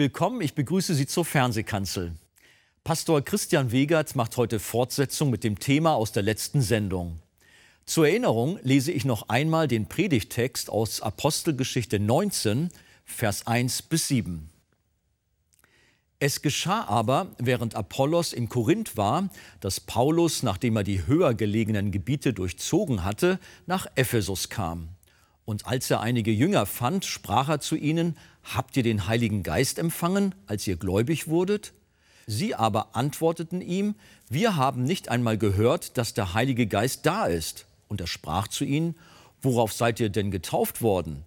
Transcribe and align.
Willkommen, 0.00 0.40
ich 0.40 0.54
begrüße 0.54 0.94
Sie 0.94 1.06
zur 1.06 1.26
Fernsehkanzel. 1.26 2.14
Pastor 2.84 3.20
Christian 3.20 3.70
Wegert 3.70 4.16
macht 4.16 4.38
heute 4.38 4.58
Fortsetzung 4.58 5.28
mit 5.28 5.44
dem 5.44 5.58
Thema 5.58 5.92
aus 5.94 6.10
der 6.10 6.22
letzten 6.22 6.62
Sendung. 6.62 7.18
Zur 7.84 8.08
Erinnerung 8.08 8.58
lese 8.62 8.92
ich 8.92 9.04
noch 9.04 9.28
einmal 9.28 9.68
den 9.68 9.90
Predigtext 9.90 10.70
aus 10.70 11.02
Apostelgeschichte 11.02 12.00
19, 12.00 12.70
Vers 13.04 13.46
1 13.46 13.82
bis 13.82 14.08
7. 14.08 14.48
Es 16.18 16.40
geschah 16.40 16.84
aber, 16.84 17.26
während 17.36 17.74
Apollos 17.74 18.32
in 18.32 18.48
Korinth 18.48 18.96
war, 18.96 19.28
dass 19.60 19.80
Paulus, 19.80 20.42
nachdem 20.42 20.76
er 20.76 20.82
die 20.82 21.06
höher 21.06 21.34
gelegenen 21.34 21.92
Gebiete 21.92 22.32
durchzogen 22.32 23.04
hatte, 23.04 23.38
nach 23.66 23.86
Ephesus 23.96 24.48
kam. 24.48 24.88
Und 25.50 25.66
als 25.66 25.90
er 25.90 26.00
einige 26.00 26.30
Jünger 26.30 26.64
fand, 26.64 27.04
sprach 27.04 27.48
er 27.48 27.58
zu 27.58 27.74
ihnen, 27.74 28.16
Habt 28.44 28.76
ihr 28.76 28.84
den 28.84 29.08
Heiligen 29.08 29.42
Geist 29.42 29.80
empfangen, 29.80 30.32
als 30.46 30.64
ihr 30.68 30.76
gläubig 30.76 31.26
wurdet? 31.26 31.72
Sie 32.28 32.54
aber 32.54 32.94
antworteten 32.94 33.60
ihm, 33.60 33.96
Wir 34.28 34.54
haben 34.54 34.84
nicht 34.84 35.08
einmal 35.08 35.38
gehört, 35.38 35.98
dass 35.98 36.14
der 36.14 36.34
Heilige 36.34 36.68
Geist 36.68 37.04
da 37.04 37.26
ist. 37.26 37.66
Und 37.88 38.00
er 38.00 38.06
sprach 38.06 38.46
zu 38.46 38.64
ihnen, 38.64 38.94
Worauf 39.42 39.72
seid 39.72 39.98
ihr 39.98 40.08
denn 40.08 40.30
getauft 40.30 40.82
worden? 40.82 41.24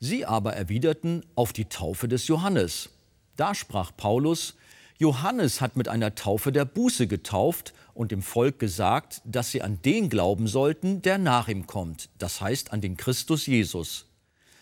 Sie 0.00 0.26
aber 0.26 0.54
erwiderten, 0.54 1.24
Auf 1.36 1.52
die 1.52 1.66
Taufe 1.66 2.08
des 2.08 2.26
Johannes. 2.26 2.88
Da 3.36 3.54
sprach 3.54 3.92
Paulus, 3.96 4.56
Johannes 4.98 5.60
hat 5.60 5.76
mit 5.76 5.86
einer 5.86 6.16
Taufe 6.16 6.50
der 6.50 6.64
Buße 6.64 7.06
getauft 7.06 7.72
und 7.94 8.12
dem 8.12 8.22
Volk 8.22 8.58
gesagt, 8.58 9.22
dass 9.24 9.50
sie 9.50 9.62
an 9.62 9.80
den 9.82 10.08
glauben 10.08 10.46
sollten, 10.46 11.02
der 11.02 11.18
nach 11.18 11.48
ihm 11.48 11.66
kommt, 11.66 12.08
das 12.18 12.40
heißt 12.40 12.72
an 12.72 12.80
den 12.80 12.96
Christus 12.96 13.46
Jesus. 13.46 14.06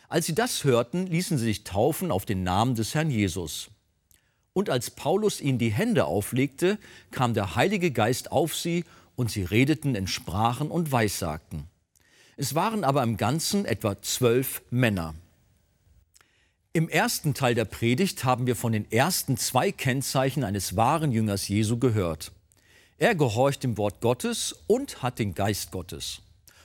Als 0.08 0.26
sie 0.26 0.34
das 0.34 0.64
hörten, 0.64 1.06
ließen 1.06 1.38
sie 1.38 1.44
sich 1.44 1.64
taufen 1.64 2.10
auf 2.10 2.24
den 2.24 2.42
Namen 2.42 2.74
des 2.74 2.94
Herrn 2.94 3.10
Jesus. 3.10 3.70
Und 4.52 4.70
als 4.70 4.90
Paulus 4.90 5.40
ihnen 5.40 5.58
die 5.58 5.72
Hände 5.72 6.06
auflegte, 6.06 6.78
kam 7.10 7.34
der 7.34 7.54
Heilige 7.54 7.90
Geist 7.90 8.32
auf 8.32 8.56
sie 8.56 8.84
und 9.16 9.30
sie 9.30 9.42
redeten 9.42 9.94
in 9.94 10.06
Sprachen 10.06 10.70
und 10.70 10.90
Weissagten. 10.92 11.64
Es 12.36 12.54
waren 12.54 12.84
aber 12.84 13.02
im 13.02 13.16
Ganzen 13.16 13.64
etwa 13.64 14.00
zwölf 14.00 14.62
Männer. 14.70 15.14
Im 16.72 16.88
ersten 16.88 17.34
Teil 17.34 17.54
der 17.54 17.64
Predigt 17.64 18.24
haben 18.24 18.46
wir 18.46 18.54
von 18.54 18.72
den 18.72 18.90
ersten 18.92 19.36
zwei 19.36 19.72
Kennzeichen 19.72 20.44
eines 20.44 20.76
wahren 20.76 21.10
Jüngers 21.10 21.48
Jesu 21.48 21.78
gehört. 21.78 22.32
Er 23.00 23.14
gehorcht 23.14 23.62
dem 23.62 23.78
Wort 23.78 24.00
Gottes 24.00 24.56
und 24.66 25.04
hat 25.04 25.20
den 25.20 25.32
Geist 25.32 25.70
Gottes. 25.70 26.20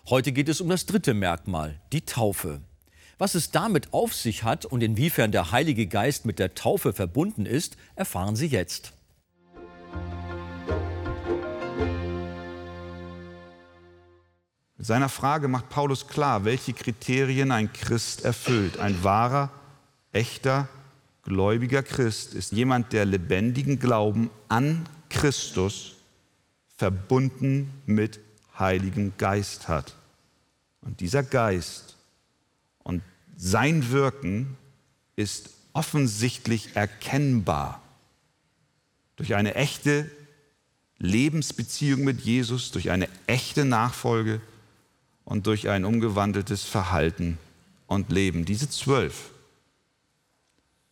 Heute 0.09 0.31
geht 0.31 0.50
es 0.50 0.62
um 0.62 0.70
das 0.70 0.88
dritte 0.88 1.14
Merkmal, 1.14 1.80
die 1.92 2.02
Taufe. 2.02 2.59
Was 3.20 3.36
es 3.36 3.52
damit 3.52 3.94
auf 3.94 4.16
sich 4.16 4.44
hat 4.44 4.66
und 4.66 4.81
inwiefern 4.81 5.31
der 5.31 5.52
Heilige 5.52 5.86
Geist 5.86 6.25
mit 6.25 6.40
der 6.40 6.56
Taufe 6.56 6.92
verbunden 6.92 7.45
ist, 7.45 7.78
erfahren 7.95 8.36
Sie 8.36 8.48
jetzt. 8.48 8.94
Mit 14.75 14.88
seiner 14.88 15.09
Frage 15.09 15.47
macht 15.47 15.69
Paulus 15.69 16.08
klar, 16.08 16.46
welche 16.46 16.74
Kriterien 16.74 17.52
ein 17.52 17.72
Christ 17.74 18.25
erfüllt. 18.25 18.79
Ein 18.79 19.03
wahrer 19.03 19.52
echter 20.12 20.68
gläubiger 21.22 21.84
Christ 21.84 22.34
ist 22.34 22.53
jemand, 22.53 22.91
der 22.91 23.06
lebendigen 23.06 23.78
Glauben 23.78 24.31
an 24.50 24.90
Christus 25.09 25.97
verbunden 26.75 27.72
mit 27.85 28.19
Heiligen 28.57 29.13
Geist 29.17 29.67
hat. 29.67 29.95
Und 30.81 31.00
dieser 31.00 31.23
Geist 31.23 31.95
und 32.84 33.01
sein 33.38 33.91
Wirken 33.91 34.57
ist 35.16 35.51
offensichtlich 35.73 36.75
erkennbar 36.75 37.81
durch 39.16 39.35
eine 39.35 39.56
echte 39.56 40.09
Lebensbeziehung 40.97 42.03
mit 42.03 42.22
Jesus, 42.22 42.72
durch 42.72 42.90
eine 42.90 43.09
echte 43.28 43.66
Nachfolge 43.66 44.41
und 45.25 45.47
durch 45.47 45.69
ein 45.69 45.85
umgewandeltes 45.85 46.63
Verhalten 46.63 47.38
und 47.88 48.11
Leben. 48.11 48.45
Diese 48.45 48.69
zwölf 48.69 49.31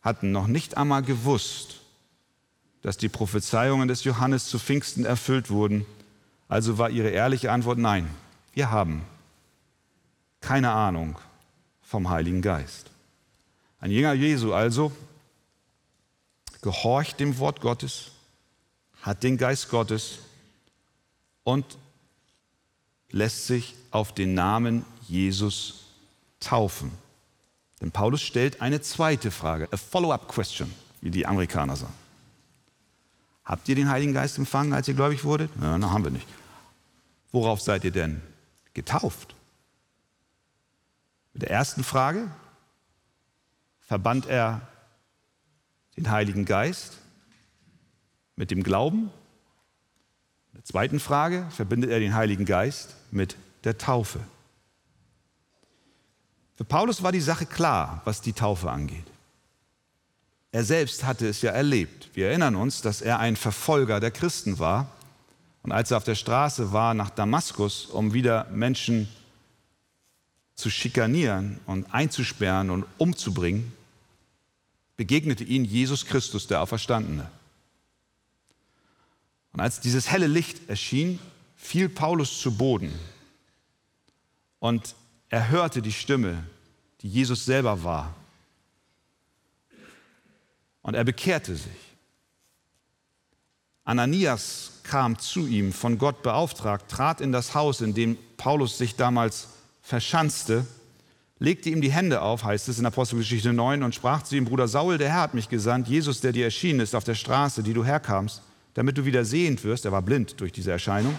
hatten 0.00 0.32
noch 0.32 0.46
nicht 0.46 0.76
einmal 0.76 1.02
gewusst, 1.02 1.81
dass 2.82 2.96
die 2.96 3.08
Prophezeiungen 3.08 3.88
des 3.88 4.04
Johannes 4.04 4.46
zu 4.46 4.58
Pfingsten 4.58 5.04
erfüllt 5.04 5.50
wurden. 5.50 5.86
Also 6.48 6.78
war 6.78 6.90
ihre 6.90 7.08
ehrliche 7.08 7.50
Antwort 7.50 7.78
nein, 7.78 8.08
wir 8.52 8.70
haben 8.70 9.02
keine 10.40 10.72
Ahnung 10.72 11.18
vom 11.82 12.10
Heiligen 12.10 12.42
Geist. 12.42 12.90
Ein 13.80 13.90
Jünger 13.90 14.12
Jesu 14.12 14.52
also 14.52 14.92
gehorcht 16.60 17.20
dem 17.20 17.38
Wort 17.38 17.60
Gottes, 17.60 18.10
hat 19.00 19.22
den 19.22 19.38
Geist 19.38 19.68
Gottes 19.68 20.18
und 21.44 21.64
lässt 23.10 23.46
sich 23.46 23.74
auf 23.90 24.12
den 24.12 24.34
Namen 24.34 24.84
Jesus 25.08 25.84
taufen. 26.40 26.92
Denn 27.80 27.90
Paulus 27.90 28.22
stellt 28.22 28.60
eine 28.60 28.80
zweite 28.80 29.30
Frage, 29.30 29.68
a 29.72 29.76
follow-up 29.76 30.28
question, 30.28 30.72
wie 31.00 31.10
die 31.10 31.26
Amerikaner 31.26 31.76
sagen. 31.76 32.01
Habt 33.44 33.68
ihr 33.68 33.74
den 33.74 33.88
Heiligen 33.88 34.12
Geist 34.12 34.38
empfangen, 34.38 34.72
als 34.72 34.88
ihr 34.88 34.94
gläubig 34.94 35.24
wurdet? 35.24 35.50
Ja, 35.60 35.76
na, 35.78 35.90
haben 35.90 36.04
wir 36.04 36.10
nicht. 36.10 36.26
Worauf 37.32 37.60
seid 37.60 37.84
ihr 37.84 37.90
denn 37.90 38.20
getauft? 38.74 39.34
Mit 41.32 41.42
der 41.42 41.50
ersten 41.50 41.82
Frage 41.82 42.30
verband 43.80 44.26
er 44.26 44.60
den 45.96 46.10
Heiligen 46.10 46.44
Geist 46.44 46.98
mit 48.36 48.50
dem 48.50 48.62
Glauben. 48.62 49.10
Mit 50.52 50.62
der 50.62 50.64
zweiten 50.64 51.00
Frage 51.00 51.46
verbindet 51.50 51.90
er 51.90 52.00
den 52.00 52.14
Heiligen 52.14 52.44
Geist 52.44 52.94
mit 53.10 53.36
der 53.64 53.78
Taufe. 53.78 54.20
Für 56.56 56.64
Paulus 56.64 57.02
war 57.02 57.12
die 57.12 57.20
Sache 57.20 57.46
klar, 57.46 58.02
was 58.04 58.20
die 58.20 58.32
Taufe 58.32 58.70
angeht. 58.70 59.11
Er 60.52 60.64
selbst 60.64 61.04
hatte 61.04 61.26
es 61.26 61.40
ja 61.40 61.50
erlebt. 61.50 62.10
Wir 62.12 62.28
erinnern 62.28 62.56
uns, 62.56 62.82
dass 62.82 63.00
er 63.00 63.18
ein 63.18 63.36
Verfolger 63.36 64.00
der 64.00 64.10
Christen 64.10 64.58
war. 64.58 64.92
Und 65.62 65.72
als 65.72 65.90
er 65.90 65.96
auf 65.96 66.04
der 66.04 66.14
Straße 66.14 66.72
war 66.72 66.92
nach 66.92 67.08
Damaskus, 67.08 67.86
um 67.86 68.12
wieder 68.12 68.46
Menschen 68.50 69.08
zu 70.54 70.68
schikanieren 70.68 71.58
und 71.66 71.92
einzusperren 71.94 72.68
und 72.68 72.84
umzubringen, 72.98 73.72
begegnete 74.96 75.42
ihm 75.42 75.64
Jesus 75.64 76.04
Christus, 76.04 76.46
der 76.46 76.60
Auferstandene. 76.60 77.30
Und 79.52 79.60
als 79.60 79.80
dieses 79.80 80.10
helle 80.10 80.26
Licht 80.26 80.68
erschien, 80.68 81.18
fiel 81.56 81.88
Paulus 81.88 82.40
zu 82.40 82.56
Boden. 82.56 82.92
Und 84.58 84.94
er 85.30 85.48
hörte 85.48 85.80
die 85.80 85.92
Stimme, 85.92 86.44
die 87.00 87.08
Jesus 87.08 87.46
selber 87.46 87.82
war. 87.84 88.14
Und 90.82 90.94
er 90.94 91.04
bekehrte 91.04 91.54
sich. 91.54 91.92
Ananias 93.84 94.80
kam 94.84 95.18
zu 95.18 95.46
ihm, 95.46 95.72
von 95.72 95.98
Gott 95.98 96.22
beauftragt, 96.22 96.90
trat 96.90 97.20
in 97.20 97.32
das 97.32 97.54
Haus, 97.54 97.80
in 97.80 97.94
dem 97.94 98.16
Paulus 98.36 98.78
sich 98.78 98.96
damals 98.96 99.48
verschanzte, 99.82 100.66
legte 101.38 101.70
ihm 101.70 101.80
die 101.80 101.90
Hände 101.90 102.22
auf, 102.22 102.44
heißt 102.44 102.68
es 102.68 102.78
in 102.78 102.86
Apostelgeschichte 102.86 103.52
9, 103.52 103.82
und 103.82 103.94
sprach 103.94 104.22
zu 104.22 104.36
ihm, 104.36 104.44
Bruder 104.44 104.68
Saul, 104.68 104.98
der 104.98 105.10
Herr 105.10 105.22
hat 105.22 105.34
mich 105.34 105.48
gesandt, 105.48 105.88
Jesus, 105.88 106.20
der 106.20 106.32
dir 106.32 106.44
erschienen 106.44 106.80
ist 106.80 106.94
auf 106.94 107.02
der 107.02 107.16
Straße, 107.16 107.64
die 107.64 107.74
du 107.74 107.84
herkamst, 107.84 108.42
damit 108.74 108.96
du 108.96 109.04
wieder 109.04 109.24
sehend 109.24 109.64
wirst, 109.64 109.84
er 109.84 109.92
war 109.92 110.02
blind 110.02 110.40
durch 110.40 110.52
diese 110.52 110.70
Erscheinung, 110.70 111.18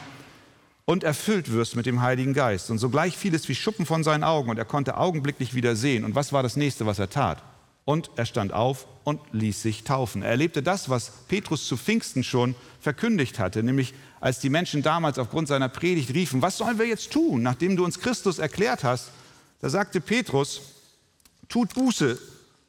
und 0.85 1.03
erfüllt 1.03 1.51
wirst 1.51 1.75
mit 1.75 1.85
dem 1.85 2.01
Heiligen 2.01 2.33
Geist. 2.33 2.69
Und 2.69 2.77
sogleich 2.77 3.17
fiel 3.17 3.35
es 3.35 3.47
wie 3.47 3.55
Schuppen 3.55 3.85
von 3.85 4.03
seinen 4.03 4.23
Augen 4.23 4.49
und 4.49 4.57
er 4.57 4.65
konnte 4.65 4.97
augenblicklich 4.97 5.53
wieder 5.53 5.75
sehen. 5.75 6.03
Und 6.03 6.15
was 6.15 6.33
war 6.33 6.43
das 6.43 6.57
nächste, 6.57 6.85
was 6.85 6.99
er 6.99 7.09
tat? 7.09 7.41
Und 7.85 8.11
er 8.17 8.25
stand 8.25 8.51
auf 8.51 8.85
und 9.03 9.19
ließ 9.31 9.61
sich 9.61 9.83
taufen. 9.83 10.21
Er 10.21 10.29
erlebte 10.29 10.63
das, 10.63 10.89
was 10.89 11.11
Petrus 11.27 11.67
zu 11.67 11.77
Pfingsten 11.77 12.23
schon 12.23 12.55
verkündigt 12.79 13.39
hatte, 13.39 13.63
nämlich 13.63 13.93
als 14.19 14.39
die 14.39 14.49
Menschen 14.49 14.81
damals 14.81 15.19
aufgrund 15.19 15.47
seiner 15.47 15.69
Predigt 15.69 16.13
riefen, 16.13 16.41
was 16.41 16.57
sollen 16.57 16.79
wir 16.79 16.87
jetzt 16.87 17.11
tun, 17.11 17.41
nachdem 17.41 17.75
du 17.75 17.83
uns 17.83 17.99
Christus 17.99 18.39
erklärt 18.39 18.83
hast? 18.83 19.09
Da 19.61 19.69
sagte 19.69 20.01
Petrus, 20.01 20.61
tut 21.49 21.73
Buße 21.73 22.17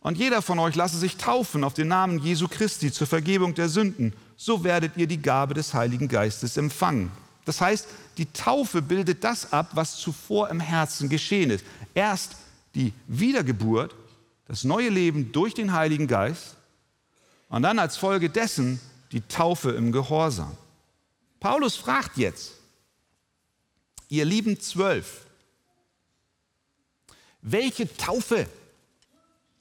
und 0.01 0.19
jeder 0.19 0.43
von 0.43 0.59
euch 0.59 0.75
lasse 0.75 0.99
sich 0.99 1.17
taufen 1.17 1.65
auf 1.65 1.75
den 1.75 1.89
Namen 1.89 2.19
Jesu 2.19 2.49
Christi 2.49 2.93
zur 2.93 3.07
Vergebung 3.07 3.55
der 3.55 3.69
Sünden. 3.69 4.13
So 4.37 4.65
werdet 4.65 4.97
ihr 4.97 5.07
die 5.07 5.23
Gabe 5.23 5.55
des 5.55 5.73
Heiligen 5.75 6.09
Geistes 6.09 6.57
empfangen. 6.57 7.11
Das 7.45 7.61
heißt, 7.61 7.87
die 8.19 8.27
Taufe 8.27 8.83
bildet 8.83 9.25
das 9.25 9.53
ab, 9.53 9.71
was 9.73 9.97
zuvor 9.97 10.51
im 10.51 10.61
Herzen 10.61 11.09
geschehen 11.09 11.51
ist. 11.51 11.65
Erst 11.95 12.37
die 12.75 12.93
Wiedergeburt, 13.07 13.95
das 14.46 14.64
neue 14.64 14.88
Leben 14.88 15.32
durch 15.32 15.55
den 15.55 15.73
Heiligen 15.73 16.06
Geist 16.06 16.56
und 17.49 17.62
dann 17.62 17.79
als 17.79 17.96
Folge 17.96 18.31
dessen 18.31 18.81
die 19.12 19.23
Taufe 19.23 19.70
im 19.70 19.93
Gehorsam. 19.93 20.56
Paulus 21.41 21.76
fragt 21.76 22.17
jetzt, 22.17 22.52
ihr 24.08 24.25
lieben 24.25 24.61
Zwölf, 24.61 25.26
welche 27.43 27.94
Taufe 27.96 28.49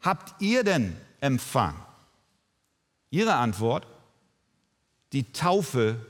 habt 0.02 0.42
ihr 0.42 0.64
denn 0.64 0.96
empfangen? 1.20 1.80
Ihre 3.10 3.36
Antwort, 3.36 3.86
die 5.12 5.32
Taufe 5.32 6.04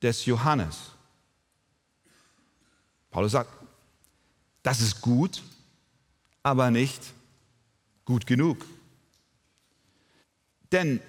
des 0.00 0.24
Johannes. 0.24 0.92
Paulus 3.10 3.32
sagt, 3.32 3.50
das 4.62 4.80
ist 4.80 5.00
gut, 5.00 5.42
aber 6.42 6.70
nicht 6.70 7.02
gut 8.06 8.26
genug. 8.26 8.64
Denn 10.72 11.00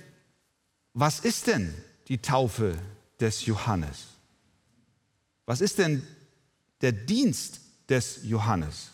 was 0.94 1.22
ist 1.22 1.48
denn 1.48 1.74
die 2.10 2.18
Taufe 2.18 2.78
des 3.20 3.46
Johannes? 3.46 4.08
Was 5.46 5.62
ist 5.62 5.78
denn 5.78 6.06
der 6.82 6.92
Dienst 6.92 7.62
des 7.88 8.20
Johannes? 8.24 8.90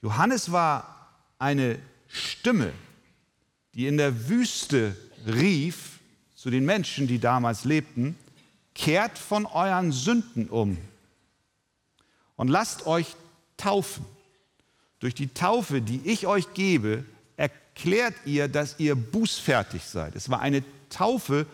Johannes 0.00 0.50
war 0.50 1.18
eine 1.38 1.78
Stimme, 2.08 2.72
die 3.74 3.86
in 3.86 3.96
der 3.96 4.28
Wüste 4.28 4.96
rief 5.26 5.98
zu 6.34 6.50
den 6.50 6.64
Menschen, 6.64 7.06
die 7.06 7.18
damals 7.18 7.64
lebten, 7.64 8.16
kehrt 8.74 9.18
von 9.18 9.46
euren 9.46 9.92
Sünden 9.92 10.48
um 10.48 10.78
und 12.36 12.48
lasst 12.48 12.86
euch 12.86 13.16
taufen. 13.56 14.04
Durch 15.04 15.14
die 15.14 15.28
Taufe, 15.28 15.82
die 15.82 16.00
ich 16.06 16.26
euch 16.26 16.54
gebe, 16.54 17.04
erklärt 17.36 18.14
ihr, 18.24 18.48
dass 18.48 18.76
ihr 18.78 18.94
bußfertig 18.94 19.84
seid. 19.84 20.16
Es 20.16 20.30
war 20.30 20.40
eine 20.40 20.64
Taufe 20.88 21.44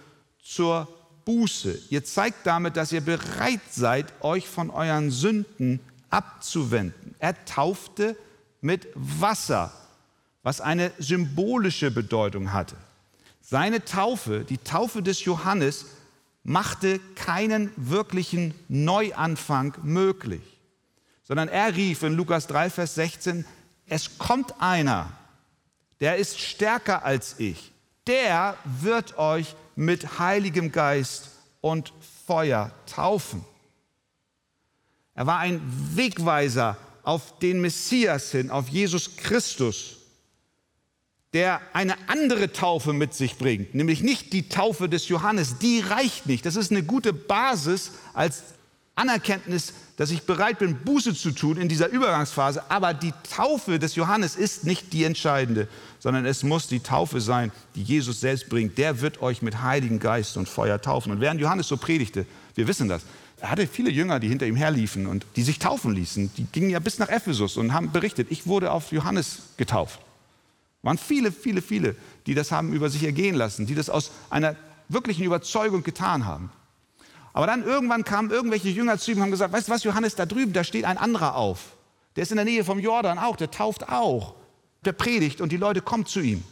zur 0.41 0.87
Buße. 1.25 1.76
Ihr 1.91 2.05
zeigt 2.05 2.47
damit, 2.47 2.76
dass 2.76 2.93
ihr 2.93 3.00
bereit 3.00 3.62
seid, 3.69 4.06
euch 4.20 4.47
von 4.47 4.70
euren 4.70 5.11
Sünden 5.11 5.81
abzuwenden. 6.11 7.17
Er 7.19 7.44
taufte 7.44 8.17
mit 8.61 8.87
Wasser, 8.94 9.73
was 10.44 10.61
eine 10.61 10.93
symbolische 11.00 11.91
Bedeutung 11.91 12.52
hatte. 12.52 12.76
Seine 13.41 13.85
Taufe, 13.85 14.44
die 14.49 14.58
Taufe 14.58 15.02
des 15.02 15.25
Johannes, 15.25 15.87
machte 16.44 17.00
keinen 17.17 17.73
wirklichen 17.75 18.55
Neuanfang 18.69 19.75
möglich, 19.82 20.50
sondern 21.31 21.47
er 21.47 21.77
rief 21.77 22.03
in 22.03 22.15
Lukas 22.15 22.49
3, 22.49 22.71
Vers 22.71 22.97
16, 22.97 23.44
es 23.87 24.19
kommt 24.19 24.53
einer, 24.61 25.12
der 26.00 26.17
ist 26.17 26.41
stärker 26.41 27.05
als 27.05 27.37
ich, 27.38 27.71
der 28.09 28.56
wird 28.65 29.17
euch 29.17 29.55
mit 29.77 30.19
Heiligem 30.19 30.73
Geist 30.73 31.29
und 31.61 31.93
Feuer 32.27 32.73
taufen. 32.93 33.44
Er 35.15 35.29
war 35.29 35.38
ein 35.38 35.62
Wegweiser 35.94 36.77
auf 37.05 37.38
den 37.38 37.61
Messias 37.61 38.33
hin, 38.33 38.50
auf 38.50 38.69
Jesus 38.69 39.17
Christus, 39.17 39.99
der 41.33 41.61
eine 41.73 41.94
andere 42.09 42.50
Taufe 42.50 42.93
mit 42.93 43.15
sich 43.15 43.38
bringt, 43.38 43.73
nämlich 43.73 44.03
nicht 44.03 44.33
die 44.33 44.49
Taufe 44.49 44.88
des 44.88 45.06
Johannes, 45.06 45.59
die 45.59 45.79
reicht 45.79 46.26
nicht. 46.26 46.44
Das 46.44 46.56
ist 46.56 46.73
eine 46.73 46.83
gute 46.83 47.12
Basis 47.12 47.93
als 48.15 48.43
Anerkenntnis, 49.00 49.73
dass 49.97 50.11
ich 50.11 50.23
bereit 50.23 50.58
bin, 50.58 50.76
Buße 50.76 51.14
zu 51.14 51.31
tun 51.31 51.56
in 51.56 51.69
dieser 51.69 51.88
Übergangsphase, 51.88 52.70
aber 52.70 52.94
die 52.94 53.12
Taufe 53.35 53.79
des 53.79 53.94
Johannes 53.94 54.37
ist 54.37 54.64
nicht 54.64 54.93
die 54.93 55.05
entscheidende, 55.05 55.69
sondern 55.99 56.26
es 56.26 56.43
muss 56.43 56.69
die 56.69 56.81
Taufe 56.81 57.20
sein, 57.20 57.50
die 57.75 57.82
Jesus 57.82 58.20
selbst 58.20 58.49
bringt. 58.49 58.79
Der 58.79 59.00
wird 59.00 59.23
euch 59.23 59.43
mit 59.43 59.62
Heiligen 59.62 59.99
Geist 59.99 60.37
und 60.37 60.49
Feuer 60.49 60.81
taufen. 60.81 61.12
Und 61.12 61.20
während 61.20 61.41
Johannes 61.41 61.69
so 61.69 61.76
predigte, 61.76 62.26
wir 62.55 62.69
wissen 62.69 62.88
das, 62.88 63.02
er 63.41 63.50
hatte 63.50 63.67
viele 63.67 63.91
Jünger, 63.91 64.20
die 64.20 64.29
hinter 64.29 64.47
ihm 64.47 64.56
herliefen 64.56 65.06
und 65.06 65.25
die 65.37 65.43
sich 65.43 65.58
taufen 65.58 65.94
ließen. 65.94 66.31
Die 66.37 66.44
gingen 66.44 66.70
ja 66.70 66.79
bis 66.79 66.99
nach 66.99 67.08
Ephesus 67.08 67.56
und 67.56 67.73
haben 67.73 67.91
berichtet, 67.91 68.29
ich 68.31 68.47
wurde 68.47 68.70
auf 68.70 68.93
Johannes 68.93 69.38
getauft. 69.56 69.99
Waren 70.82 70.99
viele, 70.99 71.32
viele, 71.32 71.62
viele, 71.62 71.97
die 72.26 72.35
das 72.35 72.52
haben 72.52 72.73
über 72.73 72.91
sich 72.91 73.05
ergehen 73.05 73.35
lassen, 73.35 73.67
die 73.67 73.75
das 73.75 73.88
aus 73.88 74.11
einer 74.29 74.56
wirklichen 74.88 75.25
Überzeugung 75.25 75.82
getan 75.82 76.26
haben. 76.26 76.50
Aber 77.32 77.47
dann 77.47 77.65
irgendwann 77.65 78.05
kamen 78.05 78.31
irgendwelche 78.31 78.69
Jünger 78.69 78.99
zu 78.99 79.11
ihm 79.11 79.19
und 79.19 79.23
haben 79.25 79.31
gesagt, 79.31 79.53
weißt 79.53 79.69
du 79.69 79.73
was, 79.73 79.85
Johannes, 79.85 80.15
da 80.15 80.27
drüben, 80.27 80.53
da 80.53 80.65
steht 80.65 80.85
ein 80.85 80.99
anderer 80.99 81.37
auf. 81.37 81.77
Der 82.17 82.25
ist 82.25 82.31
in 82.31 82.37
der 82.37 82.44
Nähe 82.44 82.65
vom 82.65 82.79
Jordan 82.79 83.19
auch, 83.19 83.37
der 83.37 83.50
tauft 83.50 83.88
auch. 83.88 84.35
Der 84.85 84.93
predigt 84.93 85.41
und 85.41 85.53
die 85.53 85.56
Leute 85.56 85.82
kommen 85.82 86.06
zu 86.06 86.21
ihm. 86.21 86.43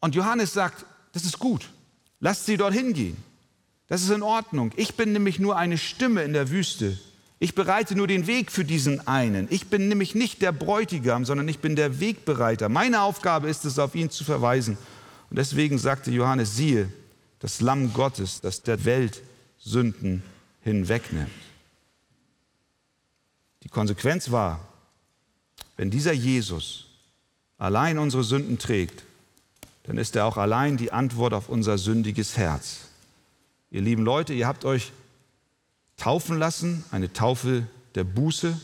Und 0.00 0.14
Johannes 0.14 0.52
sagt, 0.52 0.84
das 1.12 1.24
ist 1.24 1.38
gut, 1.38 1.70
lasst 2.18 2.46
sie 2.46 2.56
dorthin 2.56 2.92
gehen. 2.92 3.16
Das 3.88 4.02
ist 4.02 4.10
in 4.10 4.22
Ordnung. 4.22 4.72
Ich 4.76 4.94
bin 4.94 5.12
nämlich 5.12 5.38
nur 5.38 5.56
eine 5.56 5.76
Stimme 5.78 6.22
in 6.22 6.32
der 6.32 6.50
Wüste. 6.50 6.98
Ich 7.40 7.54
bereite 7.54 7.96
nur 7.96 8.06
den 8.06 8.26
Weg 8.26 8.52
für 8.52 8.64
diesen 8.64 9.06
einen. 9.08 9.48
Ich 9.50 9.68
bin 9.68 9.88
nämlich 9.88 10.14
nicht 10.14 10.42
der 10.42 10.52
Bräutigam, 10.52 11.24
sondern 11.24 11.48
ich 11.48 11.58
bin 11.58 11.74
der 11.74 11.98
Wegbereiter. 11.98 12.68
Meine 12.68 13.02
Aufgabe 13.02 13.48
ist 13.48 13.64
es, 13.64 13.78
auf 13.78 13.94
ihn 13.94 14.10
zu 14.10 14.24
verweisen. 14.24 14.76
Und 15.30 15.38
deswegen 15.38 15.78
sagte 15.78 16.10
Johannes, 16.10 16.54
siehe, 16.54 16.92
das 17.40 17.60
Lamm 17.60 17.92
Gottes, 17.92 18.40
das 18.40 18.62
der 18.62 18.84
Welt 18.84 19.22
Sünden 19.58 20.22
hinwegnimmt. 20.62 21.30
Die 23.62 23.68
Konsequenz 23.68 24.30
war, 24.30 24.60
wenn 25.76 25.90
dieser 25.90 26.12
Jesus 26.12 26.86
allein 27.58 27.98
unsere 27.98 28.24
Sünden 28.24 28.58
trägt, 28.58 29.04
dann 29.84 29.98
ist 29.98 30.16
er 30.16 30.26
auch 30.26 30.36
allein 30.36 30.76
die 30.76 30.92
Antwort 30.92 31.34
auf 31.34 31.48
unser 31.48 31.78
sündiges 31.78 32.36
Herz. 32.36 32.88
Ihr 33.70 33.82
lieben 33.82 34.04
Leute, 34.04 34.32
ihr 34.32 34.46
habt 34.46 34.64
euch 34.64 34.92
taufen 35.96 36.38
lassen, 36.38 36.84
eine 36.90 37.12
Taufe 37.12 37.66
der 37.94 38.04
Buße, 38.04 38.58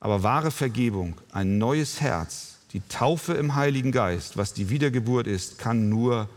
aber 0.00 0.22
wahre 0.22 0.50
Vergebung, 0.50 1.14
ein 1.30 1.58
neues 1.58 2.00
Herz, 2.00 2.58
die 2.72 2.80
Taufe 2.88 3.34
im 3.34 3.54
Heiligen 3.54 3.92
Geist, 3.92 4.36
was 4.36 4.54
die 4.54 4.70
Wiedergeburt 4.70 5.26
ist, 5.26 5.58
kann 5.58 5.88
nur 5.88 6.28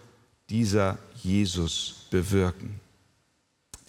dieser 0.50 0.98
Jesus 1.22 2.08
bewirken. 2.12 2.80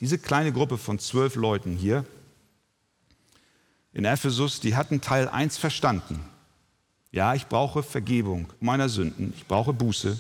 Diese 0.01 0.19
kleine 0.19 0.53
Gruppe 0.53 0.79
von 0.79 0.99
zwölf 0.99 1.35
Leuten 1.35 1.77
hier 1.77 2.05
in 3.93 4.05
Ephesus, 4.05 4.61
die 4.61 4.75
hatten 4.77 5.01
Teil 5.01 5.29
1 5.29 5.57
verstanden. 5.57 6.21
Ja, 7.13 7.35
ich 7.35 7.47
brauche 7.47 7.83
Vergebung 7.83 8.49
meiner 8.61 8.89
Sünden, 8.89 9.33
ich 9.37 9.47
brauche 9.47 9.73
Buße, 9.73 10.19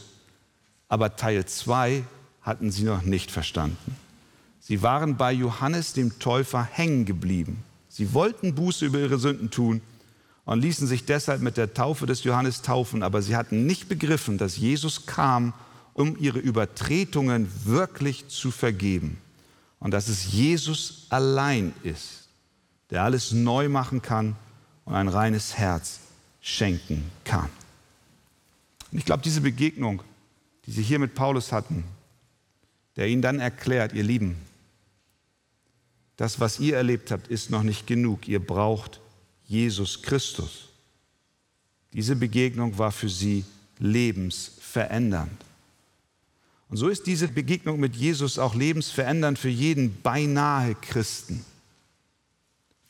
aber 0.88 1.16
Teil 1.16 1.44
2 1.44 2.04
hatten 2.40 2.70
sie 2.70 2.84
noch 2.84 3.02
nicht 3.02 3.32
verstanden. 3.32 3.96
Sie 4.60 4.80
waren 4.82 5.16
bei 5.16 5.32
Johannes 5.32 5.92
dem 5.92 6.18
Täufer 6.20 6.62
hängen 6.62 7.04
geblieben. 7.04 7.64
Sie 7.88 8.14
wollten 8.14 8.54
Buße 8.54 8.86
über 8.86 8.98
ihre 8.98 9.18
Sünden 9.18 9.50
tun 9.50 9.80
und 10.44 10.60
ließen 10.60 10.86
sich 10.86 11.04
deshalb 11.04 11.42
mit 11.42 11.56
der 11.56 11.74
Taufe 11.74 12.06
des 12.06 12.24
Johannes 12.24 12.62
taufen, 12.62 13.02
aber 13.02 13.22
sie 13.22 13.36
hatten 13.36 13.66
nicht 13.66 13.88
begriffen, 13.88 14.38
dass 14.38 14.56
Jesus 14.56 15.06
kam, 15.06 15.52
um 15.94 16.18
ihre 16.18 16.40
Übertretungen 16.40 17.48
wirklich 17.64 18.28
zu 18.28 18.50
vergeben 18.50 19.16
und 19.78 19.92
dass 19.92 20.08
es 20.08 20.32
Jesus 20.32 21.06
allein 21.08 21.72
ist, 21.82 22.28
der 22.90 23.04
alles 23.04 23.32
neu 23.32 23.68
machen 23.68 24.02
kann 24.02 24.36
und 24.84 24.94
ein 24.94 25.08
reines 25.08 25.56
Herz 25.56 26.00
schenken 26.40 27.10
kann. 27.24 27.48
Und 28.90 28.98
ich 28.98 29.04
glaube, 29.04 29.22
diese 29.22 29.40
Begegnung, 29.40 30.02
die 30.66 30.72
sie 30.72 30.82
hier 30.82 30.98
mit 30.98 31.14
Paulus 31.14 31.52
hatten, 31.52 31.84
der 32.96 33.08
ihnen 33.08 33.22
dann 33.22 33.40
erklärt, 33.40 33.92
ihr 33.92 34.04
Lieben, 34.04 34.36
das, 36.16 36.38
was 36.38 36.60
ihr 36.60 36.76
erlebt 36.76 37.10
habt, 37.10 37.28
ist 37.28 37.50
noch 37.50 37.62
nicht 37.62 37.86
genug. 37.86 38.28
Ihr 38.28 38.44
braucht 38.44 39.00
Jesus 39.46 40.02
Christus. 40.02 40.68
Diese 41.92 42.14
Begegnung 42.14 42.78
war 42.78 42.92
für 42.92 43.08
sie 43.08 43.44
lebensverändernd. 43.78 45.44
Und 46.74 46.78
so 46.78 46.88
ist 46.88 47.06
diese 47.06 47.28
Begegnung 47.28 47.78
mit 47.78 47.94
Jesus 47.94 48.36
auch 48.36 48.56
lebensverändernd 48.56 49.38
für 49.38 49.48
jeden 49.48 50.02
beinahe 50.02 50.74
Christen. 50.74 51.44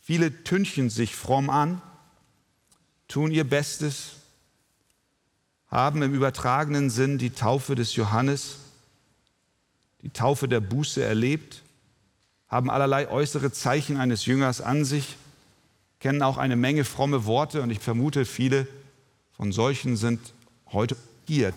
Viele 0.01 0.43
tünchen 0.43 0.89
sich 0.89 1.15
fromm 1.15 1.51
an, 1.51 1.83
tun 3.09 3.31
ihr 3.31 3.45
Bestes, 3.45 4.13
haben 5.69 6.01
im 6.01 6.15
übertragenen 6.15 6.89
Sinn 6.89 7.19
die 7.19 7.29
Taufe 7.29 7.75
des 7.75 7.95
Johannes 7.95 8.57
die 10.01 10.09
Taufe 10.09 10.49
der 10.49 10.61
Buße 10.61 11.05
erlebt, 11.05 11.61
haben 12.49 12.71
allerlei 12.71 13.11
äußere 13.11 13.53
Zeichen 13.53 13.99
eines 13.99 14.25
Jüngers 14.25 14.63
an 14.63 14.87
sich, 14.87 15.17
kennen 16.01 16.23
auch 16.23 16.39
eine 16.39 16.57
Menge 16.57 16.85
fromme 16.85 17.27
Worte 17.27 17.61
und 17.61 17.69
ich 17.69 17.81
vermute, 17.81 18.25
viele 18.25 18.67
von 19.33 19.53
solchen 19.53 19.99
sind 19.99 20.33
heute 20.73 20.97
hier. 21.27 21.53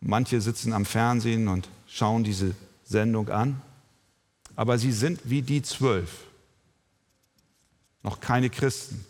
Manche 0.00 0.40
sitzen 0.40 0.72
am 0.72 0.86
Fernsehen 0.86 1.48
und 1.48 1.68
schauen 1.86 2.24
diese 2.24 2.54
Sendung 2.84 3.28
an, 3.28 3.60
aber 4.56 4.78
sie 4.78 4.92
sind 4.92 5.20
wie 5.24 5.42
die 5.42 5.62
zwölf, 5.62 6.24
noch 8.02 8.20
keine 8.20 8.48
Christen. 8.50 9.04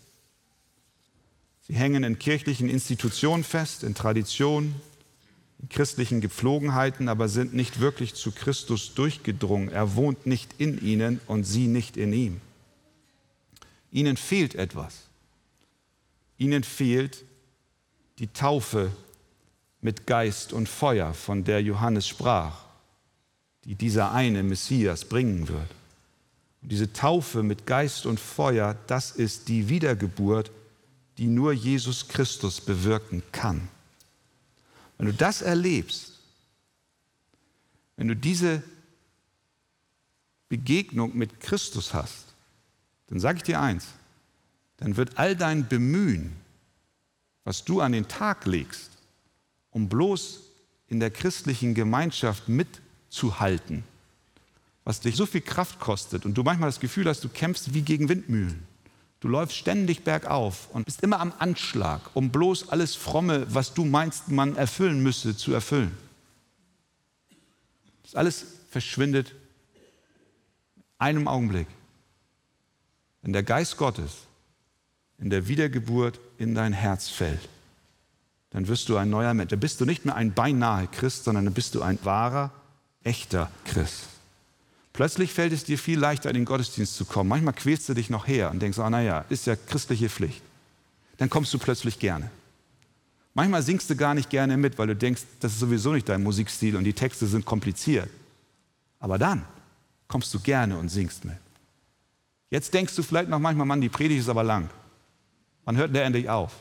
Sie 1.66 1.74
hängen 1.74 2.02
in 2.02 2.18
kirchlichen 2.18 2.68
Institutionen 2.68 3.44
fest, 3.44 3.84
in 3.84 3.94
Traditionen, 3.94 4.74
christlichen 5.68 6.20
Gepflogenheiten, 6.20 7.08
aber 7.08 7.28
sind 7.28 7.54
nicht 7.54 7.80
wirklich 7.80 8.14
zu 8.14 8.32
Christus 8.32 8.94
durchgedrungen. 8.94 9.68
Er 9.68 9.94
wohnt 9.94 10.26
nicht 10.26 10.54
in 10.58 10.84
ihnen 10.84 11.20
und 11.26 11.44
sie 11.44 11.68
nicht 11.68 11.96
in 11.96 12.12
ihm. 12.12 12.40
Ihnen 13.92 14.16
fehlt 14.16 14.54
etwas. 14.54 15.02
Ihnen 16.38 16.64
fehlt 16.64 17.24
die 18.18 18.28
Taufe 18.28 18.90
mit 19.80 20.06
Geist 20.06 20.52
und 20.52 20.68
Feuer, 20.68 21.14
von 21.14 21.44
der 21.44 21.62
Johannes 21.62 22.06
sprach, 22.06 22.64
die 23.64 23.74
dieser 23.74 24.12
eine 24.12 24.42
Messias 24.42 25.04
bringen 25.04 25.48
wird. 25.48 25.70
Und 26.62 26.72
diese 26.72 26.92
Taufe 26.92 27.42
mit 27.42 27.66
Geist 27.66 28.06
und 28.06 28.20
Feuer, 28.20 28.76
das 28.86 29.10
ist 29.12 29.48
die 29.48 29.68
Wiedergeburt, 29.68 30.50
die 31.18 31.26
nur 31.26 31.52
Jesus 31.52 32.08
Christus 32.08 32.60
bewirken 32.60 33.22
kann. 33.32 33.68
Wenn 34.98 35.06
du 35.06 35.14
das 35.14 35.40
erlebst, 35.40 36.18
wenn 37.96 38.08
du 38.08 38.16
diese 38.16 38.62
Begegnung 40.48 41.16
mit 41.16 41.40
Christus 41.40 41.94
hast, 41.94 42.24
dann 43.08 43.20
sage 43.20 43.38
ich 43.38 43.42
dir 43.42 43.60
eins, 43.60 43.86
dann 44.78 44.96
wird 44.96 45.18
all 45.18 45.36
dein 45.36 45.68
Bemühen, 45.68 46.36
was 47.44 47.64
du 47.64 47.80
an 47.80 47.92
den 47.92 48.08
Tag 48.08 48.46
legst, 48.46 48.89
um 49.70 49.88
bloß 49.88 50.40
in 50.88 51.00
der 51.00 51.10
christlichen 51.10 51.74
Gemeinschaft 51.74 52.48
mitzuhalten, 52.48 53.84
was 54.84 55.00
dich 55.00 55.16
so 55.16 55.26
viel 55.26 55.40
Kraft 55.40 55.78
kostet 55.78 56.24
und 56.24 56.34
du 56.34 56.42
manchmal 56.42 56.68
das 56.68 56.80
Gefühl 56.80 57.06
hast, 57.06 57.22
du 57.22 57.28
kämpfst 57.28 57.74
wie 57.74 57.82
gegen 57.82 58.08
Windmühlen. 58.08 58.66
Du 59.20 59.28
läufst 59.28 59.56
ständig 59.56 60.02
bergauf 60.02 60.68
und 60.72 60.86
bist 60.86 61.02
immer 61.02 61.20
am 61.20 61.32
Anschlag, 61.38 62.00
um 62.14 62.30
bloß 62.30 62.70
alles 62.70 62.94
Fromme, 62.94 63.46
was 63.54 63.74
du 63.74 63.84
meinst, 63.84 64.28
man 64.28 64.56
erfüllen 64.56 65.02
müsse, 65.02 65.36
zu 65.36 65.52
erfüllen. 65.52 65.96
Das 68.02 68.14
alles 68.14 68.46
verschwindet 68.70 69.34
in 70.76 70.82
einem 70.98 71.28
Augenblick. 71.28 71.66
Wenn 73.22 73.34
der 73.34 73.42
Geist 73.42 73.76
Gottes 73.76 74.12
in 75.18 75.28
der 75.28 75.46
Wiedergeburt 75.46 76.18
in 76.38 76.54
dein 76.54 76.72
Herz 76.72 77.10
fällt, 77.10 77.46
dann 78.50 78.66
wirst 78.68 78.88
du 78.88 78.96
ein 78.96 79.10
neuer 79.10 79.32
Mensch. 79.34 79.50
Dann 79.50 79.60
bist 79.60 79.80
du 79.80 79.84
nicht 79.84 80.04
mehr 80.04 80.16
ein 80.16 80.32
beinahe 80.32 80.86
Christ, 80.88 81.24
sondern 81.24 81.44
dann 81.44 81.54
bist 81.54 81.74
du 81.74 81.82
ein 81.82 81.98
wahrer, 82.02 82.50
echter 83.04 83.50
Christ. 83.64 84.08
Plötzlich 84.92 85.32
fällt 85.32 85.52
es 85.52 85.64
dir 85.64 85.78
viel 85.78 85.98
leichter, 85.98 86.28
in 86.30 86.34
den 86.34 86.44
Gottesdienst 86.44 86.96
zu 86.96 87.04
kommen. 87.04 87.28
Manchmal 87.28 87.54
quälst 87.54 87.88
du 87.88 87.94
dich 87.94 88.10
noch 88.10 88.26
her 88.26 88.50
und 88.50 88.60
denkst, 88.60 88.78
oh, 88.78 88.90
naja, 88.90 89.24
ist 89.28 89.46
ja 89.46 89.54
christliche 89.54 90.08
Pflicht. 90.08 90.42
Dann 91.16 91.30
kommst 91.30 91.54
du 91.54 91.58
plötzlich 91.58 91.98
gerne. 91.98 92.30
Manchmal 93.34 93.62
singst 93.62 93.88
du 93.88 93.94
gar 93.94 94.14
nicht 94.14 94.28
gerne 94.28 94.56
mit, 94.56 94.78
weil 94.78 94.88
du 94.88 94.96
denkst, 94.96 95.22
das 95.38 95.52
ist 95.52 95.60
sowieso 95.60 95.92
nicht 95.92 96.08
dein 96.08 96.22
Musikstil 96.22 96.76
und 96.76 96.84
die 96.84 96.92
Texte 96.92 97.26
sind 97.26 97.44
kompliziert. 97.44 98.10
Aber 98.98 99.16
dann 99.16 99.44
kommst 100.08 100.34
du 100.34 100.40
gerne 100.40 100.76
und 100.76 100.88
singst 100.88 101.24
mit. 101.24 101.36
Jetzt 102.50 102.74
denkst 102.74 102.96
du 102.96 103.04
vielleicht 103.04 103.30
noch 103.30 103.38
manchmal, 103.38 103.66
Mann, 103.66 103.80
die 103.80 103.88
Predigt 103.88 104.20
ist 104.20 104.28
aber 104.28 104.42
lang. 104.42 104.68
Wann 105.64 105.76
hört 105.76 105.94
der 105.94 106.04
endlich 106.04 106.28
auf? 106.28 106.52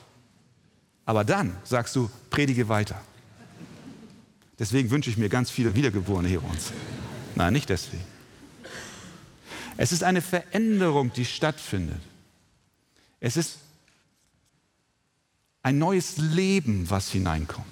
Aber 1.09 1.23
dann 1.23 1.57
sagst 1.63 1.95
du, 1.95 2.07
predige 2.29 2.69
weiter. 2.69 3.01
Deswegen 4.59 4.91
wünsche 4.91 5.09
ich 5.09 5.17
mir 5.17 5.27
ganz 5.27 5.49
viele 5.49 5.73
Wiedergeborene 5.73 6.27
hier 6.27 6.43
uns. 6.43 6.71
Nein, 7.33 7.51
nicht 7.51 7.67
deswegen. 7.67 8.03
Es 9.75 9.91
ist 9.91 10.03
eine 10.03 10.21
Veränderung, 10.21 11.11
die 11.11 11.25
stattfindet. 11.25 11.99
Es 13.19 13.37
ist 13.37 13.57
ein 15.63 15.79
neues 15.79 16.17
Leben, 16.17 16.87
was 16.91 17.09
hineinkommt. 17.09 17.65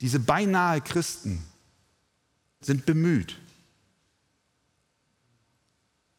Diese 0.00 0.18
beinahe 0.18 0.80
Christen 0.80 1.44
sind 2.62 2.86
bemüht, 2.86 3.36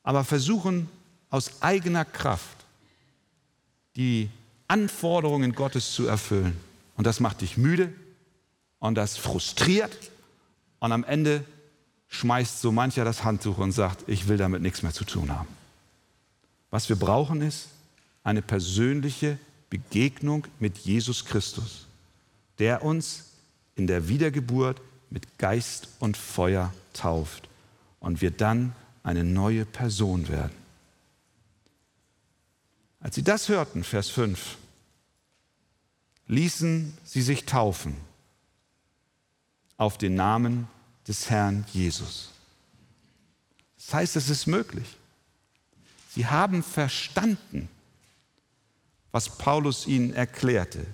aber 0.04 0.24
versuchen 0.24 0.88
aus 1.32 1.64
eigener 1.64 2.06
Kraft 2.06 2.64
die 3.96 4.30
Anforderungen 4.68 5.54
Gottes 5.54 5.94
zu 5.94 6.08
erfüllen. 6.08 6.58
Und 6.96 7.08
das 7.08 7.20
macht 7.20 7.42
dich 7.42 7.58
müde 7.58 7.94
und 8.80 8.96
das 8.96 9.18
frustriert 9.18 9.96
und 10.80 10.92
am 10.92 11.04
Ende 11.04 11.44
schmeißt 12.10 12.62
so 12.62 12.72
mancher 12.72 13.06
das 13.06 13.24
Handtuch 13.24 13.58
und 13.58 13.72
sagt, 13.72 14.04
ich 14.08 14.28
will 14.28 14.38
damit 14.38 14.62
nichts 14.62 14.82
mehr 14.82 14.94
zu 14.94 15.04
tun 15.04 15.32
haben. 15.32 15.48
Was 16.70 16.90
wir 16.90 16.96
brauchen 16.96 17.42
ist 17.42 17.70
eine 18.24 18.42
persönliche 18.42 19.40
Begegnung 19.70 20.46
mit 20.60 20.78
Jesus 20.80 21.26
Christus, 21.26 21.88
der 22.60 22.84
uns 22.84 23.26
in 23.76 23.88
der 23.88 24.10
Wiedergeburt 24.10 24.82
mit 25.10 25.38
Geist 25.38 25.88
und 26.00 26.18
Feuer 26.18 26.74
tauft 26.94 27.48
und 28.00 28.22
wir 28.22 28.32
dann 28.32 28.74
eine 29.04 29.24
neue 29.24 29.66
Person 29.66 30.28
werden. 30.28 30.67
Als 33.08 33.16
sie 33.16 33.24
das 33.24 33.48
hörten, 33.48 33.86
Vers 33.86 34.10
5, 34.10 34.58
ließen 36.28 36.98
sie 37.06 37.22
sich 37.22 37.46
taufen 37.46 37.96
auf 39.78 39.98
den 39.98 40.16
Namen 40.16 40.68
des 41.08 41.30
Herrn 41.30 41.66
Jesus. 41.72 42.32
Das 43.78 43.94
heißt, 43.94 44.18
es 44.18 44.30
ist 44.30 44.46
möglich. 44.46 44.98
Sie 46.16 46.28
haben 46.28 46.62
verstanden, 46.62 47.70
was 49.14 49.38
Paulus 49.38 49.88
ihnen 49.88 50.12
erklärte, 50.12 50.86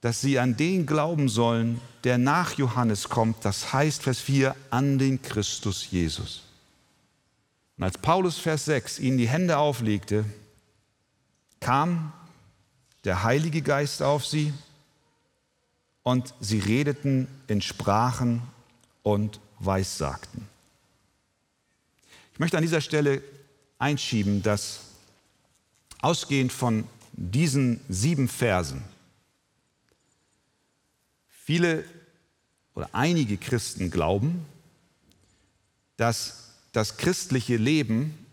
dass 0.00 0.22
sie 0.22 0.38
an 0.38 0.56
den 0.56 0.86
glauben 0.86 1.28
sollen, 1.28 1.82
der 2.04 2.16
nach 2.16 2.54
Johannes 2.54 3.10
kommt, 3.10 3.44
das 3.44 3.74
heißt 3.74 4.04
Vers 4.04 4.20
4, 4.20 4.56
an 4.70 4.98
den 4.98 5.20
Christus 5.20 5.90
Jesus. 5.90 6.44
Und 7.76 7.84
als 7.84 7.98
Paulus 7.98 8.38
Vers 8.38 8.64
6 8.64 9.00
ihnen 9.00 9.18
die 9.18 9.28
Hände 9.28 9.58
auflegte, 9.58 10.24
kam 11.60 12.12
der 13.04 13.22
Heilige 13.22 13.62
Geist 13.62 14.02
auf 14.02 14.26
sie 14.26 14.52
und 16.02 16.34
sie 16.40 16.58
redeten 16.58 17.28
in 17.46 17.60
Sprachen 17.60 18.42
und 19.02 19.40
weissagten. 19.58 20.48
Ich 22.32 22.38
möchte 22.38 22.56
an 22.56 22.62
dieser 22.62 22.80
Stelle 22.80 23.22
einschieben, 23.78 24.42
dass 24.42 24.80
ausgehend 26.00 26.52
von 26.52 26.86
diesen 27.12 27.80
sieben 27.88 28.28
Versen 28.28 28.82
viele 31.28 31.84
oder 32.74 32.90
einige 32.92 33.36
Christen 33.36 33.90
glauben, 33.90 34.46
dass 35.96 36.52
das 36.72 36.96
christliche 36.96 37.56
Leben 37.56 38.26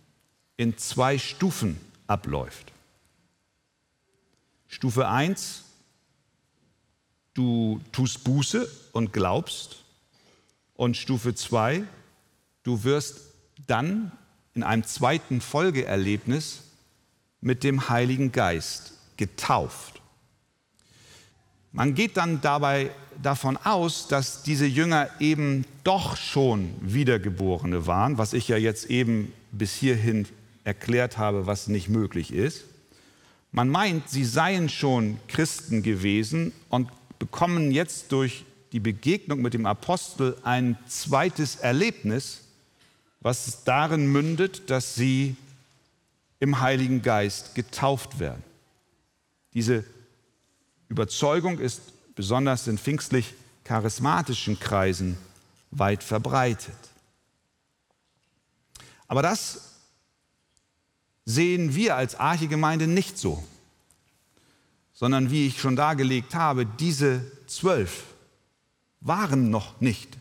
in 0.55 0.77
zwei 0.77 1.17
Stufen 1.17 1.79
abläuft. 2.05 2.75
Stufe 4.75 5.08
1, 5.08 5.63
du 7.34 7.79
tust 7.94 8.25
Buße 8.25 8.70
und 8.91 9.13
glaubst. 9.13 9.86
Und 10.74 10.98
Stufe 10.98 11.34
2, 11.34 11.84
du 12.63 12.84
wirst 12.84 13.22
dann 13.67 14.12
in 14.53 14.63
einem 14.63 14.84
zweiten 14.84 15.39
Folgeerlebnis 15.39 16.63
mit 17.39 17.63
dem 17.63 17.88
Heiligen 17.88 18.34
Geist 18.34 18.91
getauft. 19.15 20.01
Man 21.72 21.96
geht 21.96 22.17
dann 22.17 22.41
dabei 22.41 22.91
davon 23.24 23.55
aus, 23.55 24.10
dass 24.10 24.44
diese 24.44 24.65
Jünger 24.65 25.10
eben 25.22 25.63
doch 25.86 26.17
schon 26.17 26.75
Wiedergeborene 26.82 27.88
waren, 27.88 28.17
was 28.17 28.34
ich 28.34 28.50
ja 28.50 28.58
jetzt 28.58 28.89
eben 28.89 29.32
bis 29.53 29.74
hierhin 29.74 30.27
erklärt 30.65 31.17
habe, 31.17 31.48
was 31.48 31.70
nicht 31.70 31.88
möglich 31.88 32.34
ist. 32.34 32.65
Man 33.55 33.69
meint, 33.69 34.09
sie 34.09 34.25
seien 34.25 34.67
schon 34.67 35.17
Christen 35.29 35.81
gewesen 35.81 36.51
und 36.67 36.89
bekommen 37.19 37.71
jetzt 37.71 38.12
durch 38.12 38.43
die 38.74 38.81
Begegnung 38.81 39.41
mit 39.41 39.53
dem 39.53 39.65
Apostel 39.65 40.35
ein 40.43 40.77
zweites 40.89 41.55
Erlebnis, 41.55 42.41
was 43.21 43.63
darin 43.63 44.12
mündet, 44.12 44.69
dass 44.69 44.95
sie 44.95 45.38
im 46.41 46.59
Heiligen 46.59 47.01
Geist 47.01 47.55
getauft 47.55 48.19
werden. 48.19 48.43
Diese 49.53 49.85
Überzeugung 50.89 51.57
ist 51.59 51.81
besonders 52.13 52.67
in 52.67 52.77
pfingstlich 52.77 53.35
charismatischen 53.63 54.59
Kreisen 54.59 55.17
weit 55.71 56.03
verbreitet. 56.03 56.75
Aber 59.07 59.21
das 59.21 59.64
sehen 61.25 61.75
wir 61.75 61.96
als 61.96 62.15
Archegemeinde 62.15 62.88
nicht 62.88 63.17
so, 63.17 63.44
sondern 64.94 65.32
wie 65.32 65.48
ich 65.48 65.60
schon 65.60 65.75
dargelegt 65.75 66.36
habe, 66.36 66.65
diese 66.65 67.22
zwölf 67.48 68.03
waren 69.01 69.50
noch 69.50 69.82
nicht 69.82 70.17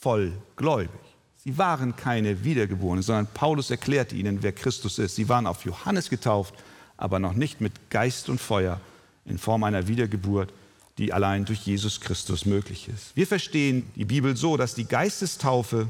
voll 0.00 0.32
gläubig. 0.56 1.00
Sie 1.36 1.58
waren 1.58 1.94
keine 1.94 2.44
Wiedergeborenen, 2.44 3.02
sondern 3.02 3.28
Paulus 3.28 3.70
erklärte 3.70 4.16
ihnen, 4.16 4.42
wer 4.42 4.52
Christus 4.52 4.98
ist. 4.98 5.14
Sie 5.14 5.28
waren 5.28 5.46
auf 5.46 5.64
Johannes 5.64 6.10
getauft, 6.10 6.54
aber 6.96 7.20
noch 7.20 7.34
nicht 7.34 7.60
mit 7.60 7.72
Geist 7.90 8.28
und 8.28 8.40
Feuer 8.40 8.80
in 9.24 9.38
Form 9.38 9.62
einer 9.64 9.86
Wiedergeburt, 9.86 10.52
die 10.98 11.12
allein 11.12 11.44
durch 11.44 11.60
Jesus 11.60 12.00
Christus 12.00 12.46
möglich 12.46 12.88
ist. 12.88 13.14
Wir 13.14 13.26
verstehen 13.26 13.88
die 13.94 14.04
Bibel 14.04 14.36
so, 14.36 14.56
dass 14.56 14.74
die 14.74 14.86
Geistestaufe 14.86 15.86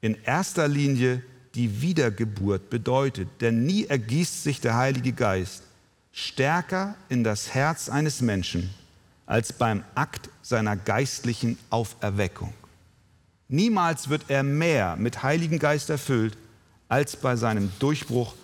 in 0.00 0.16
erster 0.24 0.68
Linie 0.68 1.22
die 1.54 1.80
Wiedergeburt 1.80 2.70
bedeutet, 2.70 3.28
denn 3.40 3.64
nie 3.64 3.86
ergießt 3.86 4.42
sich 4.42 4.60
der 4.60 4.76
Heilige 4.76 5.12
Geist 5.12 5.62
stärker 6.12 6.94
in 7.08 7.24
das 7.24 7.54
Herz 7.54 7.88
eines 7.88 8.20
Menschen 8.20 8.70
als 9.26 9.52
beim 9.52 9.82
Akt 9.94 10.30
seiner 10.42 10.76
geistlichen 10.76 11.58
Auferweckung. 11.70 12.52
Niemals 13.48 14.08
wird 14.08 14.24
er 14.28 14.42
mehr 14.42 14.96
mit 14.96 15.22
Heiligen 15.22 15.58
Geist 15.58 15.90
erfüllt 15.90 16.36
als 16.88 17.16
bei 17.16 17.36
seinem 17.36 17.70
Durchbruch 17.78 18.34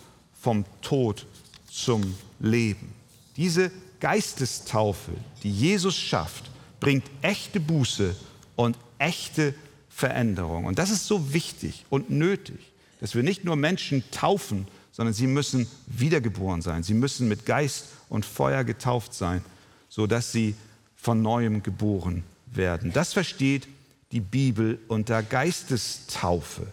vom 0.40 0.64
Tod 0.82 1.26
zum 1.70 2.14
Leben. 2.38 2.92
Diese 3.36 3.70
Geistestaufe, 4.00 5.12
die 5.42 5.52
Jesus 5.52 5.96
schafft, 5.96 6.50
bringt 6.80 7.04
echte 7.22 7.60
Buße 7.60 8.16
und 8.56 8.76
echte 8.98 9.54
Veränderung. 9.90 10.64
Und 10.64 10.78
das 10.78 10.90
ist 10.90 11.06
so 11.06 11.32
wichtig 11.32 11.84
und 11.90 12.10
nötig, 12.10 12.69
dass 13.00 13.14
wir 13.14 13.22
nicht 13.22 13.44
nur 13.44 13.56
Menschen 13.56 14.04
taufen, 14.10 14.68
sondern 14.92 15.14
sie 15.14 15.26
müssen 15.26 15.66
wiedergeboren 15.86 16.62
sein. 16.62 16.82
Sie 16.82 16.94
müssen 16.94 17.28
mit 17.28 17.46
Geist 17.46 17.86
und 18.08 18.26
Feuer 18.26 18.64
getauft 18.64 19.14
sein, 19.14 19.42
sodass 19.88 20.32
sie 20.32 20.54
von 20.94 21.22
neuem 21.22 21.62
geboren 21.62 22.22
werden. 22.46 22.92
Das 22.92 23.12
versteht 23.12 23.66
die 24.12 24.20
Bibel 24.20 24.78
unter 24.88 25.22
Geistestaufe. 25.22 26.66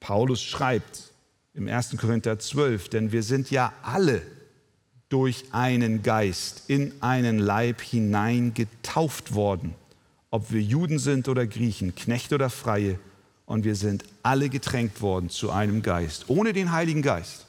Paulus 0.00 0.42
schreibt 0.42 1.12
im 1.54 1.68
1. 1.68 1.96
Korinther 1.96 2.38
12, 2.38 2.88
denn 2.88 3.12
wir 3.12 3.22
sind 3.22 3.50
ja 3.50 3.72
alle 3.82 4.22
durch 5.08 5.44
einen 5.52 6.02
Geist 6.02 6.64
in 6.66 6.92
einen 7.00 7.38
Leib 7.38 7.80
hinein 7.80 8.54
getauft 8.54 9.34
worden, 9.34 9.74
ob 10.30 10.50
wir 10.50 10.60
Juden 10.60 10.98
sind 10.98 11.28
oder 11.28 11.46
Griechen, 11.46 11.94
Knechte 11.94 12.34
oder 12.34 12.50
Freie, 12.50 12.98
und 13.46 13.64
wir 13.64 13.76
sind 13.76 14.04
alle 14.22 14.48
getränkt 14.48 15.00
worden 15.00 15.30
zu 15.30 15.50
einem 15.50 15.82
Geist. 15.82 16.26
Ohne 16.28 16.52
den 16.52 16.72
Heiligen 16.72 17.02
Geist 17.02 17.46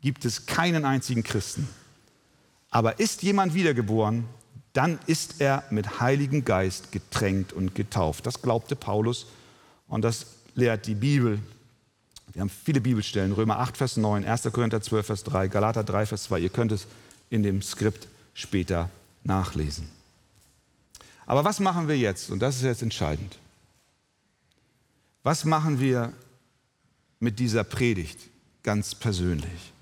gibt 0.00 0.24
es 0.24 0.46
keinen 0.46 0.84
einzigen 0.84 1.22
Christen. 1.22 1.68
Aber 2.70 2.98
ist 2.98 3.22
jemand 3.22 3.54
wiedergeboren, 3.54 4.24
dann 4.72 4.98
ist 5.06 5.40
er 5.40 5.64
mit 5.70 6.00
Heiligen 6.00 6.44
Geist 6.44 6.92
getränkt 6.92 7.52
und 7.52 7.74
getauft. 7.74 8.26
Das 8.26 8.42
glaubte 8.42 8.76
Paulus 8.76 9.26
und 9.88 10.02
das 10.02 10.26
lehrt 10.54 10.86
die 10.86 10.94
Bibel. 10.94 11.40
Wir 12.32 12.42
haben 12.42 12.50
viele 12.50 12.80
Bibelstellen, 12.80 13.32
Römer 13.32 13.58
8, 13.58 13.76
Vers 13.76 13.96
9, 13.96 14.24
1. 14.24 14.42
Korinther 14.52 14.80
12, 14.80 15.06
Vers 15.06 15.24
3, 15.24 15.48
Galater 15.48 15.82
3, 15.82 16.06
Vers 16.06 16.24
2. 16.24 16.40
Ihr 16.40 16.50
könnt 16.50 16.72
es 16.72 16.86
in 17.30 17.42
dem 17.42 17.62
Skript 17.62 18.06
später 18.34 18.90
nachlesen. 19.24 19.88
Aber 21.26 21.44
was 21.44 21.60
machen 21.60 21.88
wir 21.88 21.98
jetzt? 21.98 22.30
Und 22.30 22.40
das 22.40 22.56
ist 22.56 22.62
jetzt 22.62 22.82
entscheidend. 22.82 23.36
Was 25.28 25.44
machen 25.44 25.78
wir 25.78 26.14
mit 27.20 27.38
dieser 27.38 27.62
Predigt 27.62 28.18
ganz 28.62 28.94
persönlich? 28.94 29.74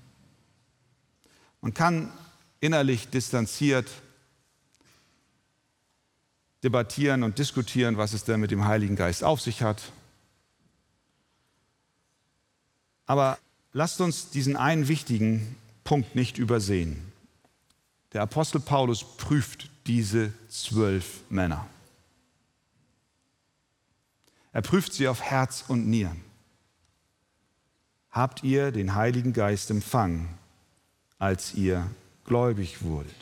Man 1.61 1.73
kann 1.73 2.11
innerlich 2.59 3.07
distanziert 3.07 3.89
debattieren 6.65 7.23
und 7.23 7.39
diskutieren, 7.39 7.95
was 7.95 8.11
es 8.11 8.25
denn 8.25 8.41
mit 8.41 8.51
dem 8.51 8.65
Heiligen 8.65 8.97
Geist 8.97 9.23
auf 9.23 9.39
sich 9.39 9.61
hat. 9.61 9.93
Aber 13.05 13.37
lasst 13.71 14.01
uns 14.01 14.29
diesen 14.29 14.57
einen 14.57 14.89
wichtigen 14.89 15.55
Punkt 15.85 16.13
nicht 16.13 16.37
übersehen. 16.39 17.01
Der 18.11 18.21
Apostel 18.21 18.59
Paulus 18.59 19.15
prüft 19.15 19.69
diese 19.85 20.33
zwölf 20.49 21.21
Männer. 21.29 21.65
Er 24.57 24.63
prüft 24.63 24.91
sie 24.93 25.07
auf 25.07 25.21
Herz 25.21 25.65
und 25.67 25.85
Nieren. 25.85 26.19
Habt 28.09 28.43
ihr 28.43 28.71
den 28.71 28.95
Heiligen 28.95 29.31
Geist 29.31 29.69
empfangen, 29.69 30.29
als 31.19 31.53
ihr 31.53 31.87
gläubig 32.25 32.81
wurdet? 32.81 33.13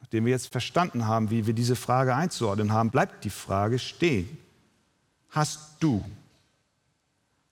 Nachdem 0.00 0.26
wir 0.26 0.32
jetzt 0.32 0.52
verstanden 0.52 1.06
haben, 1.06 1.30
wie 1.30 1.46
wir 1.46 1.54
diese 1.54 1.76
Frage 1.76 2.14
einzuordnen 2.14 2.74
haben, 2.74 2.90
bleibt 2.90 3.24
die 3.24 3.30
Frage 3.30 3.78
stehen. 3.78 4.36
Hast 5.30 5.76
du 5.80 6.04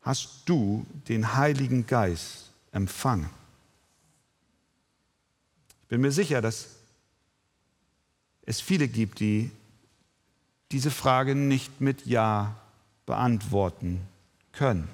hast 0.02 0.42
du 0.44 0.84
den 1.08 1.36
Heiligen 1.36 1.86
Geist 1.86 2.50
empfangen? 2.72 3.30
Ich 5.84 5.88
bin 5.88 6.02
mir 6.02 6.12
sicher, 6.12 6.42
dass 6.42 6.68
es 8.42 8.60
viele 8.60 8.86
gibt, 8.86 9.20
die 9.20 9.50
diese 10.72 10.90
Frage 10.90 11.34
nicht 11.34 11.80
mit 11.80 12.06
Ja 12.06 12.56
beantworten 13.06 14.00
können. 14.52 14.88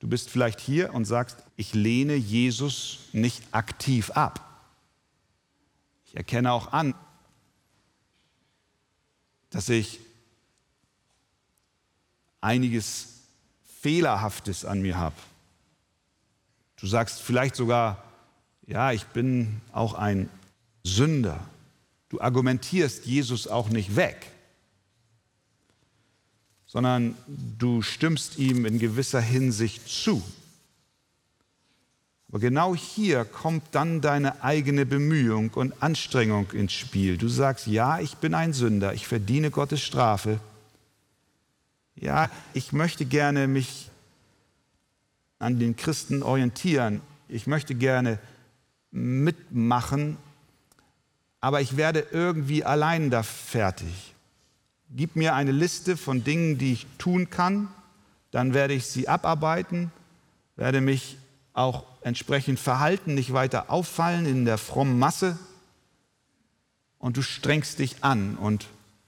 Du 0.00 0.08
bist 0.08 0.30
vielleicht 0.30 0.60
hier 0.60 0.94
und 0.94 1.04
sagst, 1.04 1.44
ich 1.56 1.74
lehne 1.74 2.14
Jesus 2.14 3.00
nicht 3.12 3.42
aktiv 3.52 4.10
ab. 4.12 4.46
Ich 6.06 6.16
erkenne 6.16 6.52
auch 6.52 6.72
an, 6.72 6.94
dass 9.50 9.68
ich 9.68 10.00
einiges 12.40 13.20
Fehlerhaftes 13.80 14.64
an 14.64 14.80
mir 14.80 14.96
habe. 14.98 15.16
Du 16.80 16.86
sagst 16.86 17.20
vielleicht 17.20 17.56
sogar, 17.56 18.02
ja, 18.66 18.92
ich 18.92 19.04
bin 19.06 19.60
auch 19.72 19.94
ein 19.94 20.30
Sünder. 20.82 21.38
Du 22.10 22.20
argumentierst 22.20 23.06
Jesus 23.06 23.48
auch 23.48 23.70
nicht 23.70 23.96
weg, 23.96 24.30
sondern 26.66 27.16
du 27.26 27.80
stimmst 27.80 28.38
ihm 28.38 28.66
in 28.66 28.78
gewisser 28.78 29.20
Hinsicht 29.20 29.88
zu. 29.88 30.22
Aber 32.28 32.40
genau 32.40 32.74
hier 32.76 33.24
kommt 33.24 33.64
dann 33.72 34.00
deine 34.00 34.44
eigene 34.44 34.86
Bemühung 34.86 35.50
und 35.54 35.82
Anstrengung 35.82 36.50
ins 36.50 36.72
Spiel. 36.72 37.16
Du 37.16 37.28
sagst, 37.28 37.66
ja, 37.66 37.98
ich 38.00 38.16
bin 38.16 38.34
ein 38.34 38.52
Sünder, 38.52 38.92
ich 38.92 39.06
verdiene 39.06 39.50
Gottes 39.50 39.80
Strafe, 39.80 40.38
ja, 41.96 42.30
ich 42.54 42.72
möchte 42.72 43.04
gerne 43.04 43.46
mich 43.46 43.90
an 45.38 45.58
den 45.58 45.74
Christen 45.76 46.22
orientieren. 46.22 47.00
Ich 47.28 47.46
möchte 47.46 47.74
gerne 47.74 48.18
mitmachen, 48.90 50.16
aber 51.40 51.60
ich 51.60 51.76
werde 51.76 52.06
irgendwie 52.10 52.64
allein 52.64 53.10
da 53.10 53.22
fertig. 53.22 54.14
Gib 54.90 55.16
mir 55.16 55.34
eine 55.34 55.52
Liste 55.52 55.96
von 55.96 56.24
Dingen, 56.24 56.58
die 56.58 56.72
ich 56.72 56.86
tun 56.98 57.30
kann, 57.30 57.68
dann 58.30 58.54
werde 58.54 58.74
ich 58.74 58.86
sie 58.86 59.08
abarbeiten, 59.08 59.90
werde 60.56 60.80
mich 60.80 61.16
auch 61.52 61.84
entsprechend 62.02 62.60
verhalten, 62.60 63.14
nicht 63.14 63.32
weiter 63.32 63.70
auffallen 63.70 64.26
in 64.26 64.44
der 64.44 64.58
frommen 64.58 64.98
Masse. 64.98 65.38
Und 66.98 67.16
du 67.16 67.22
strengst 67.22 67.78
dich 67.78 68.04
an 68.04 68.36
und 68.36 68.66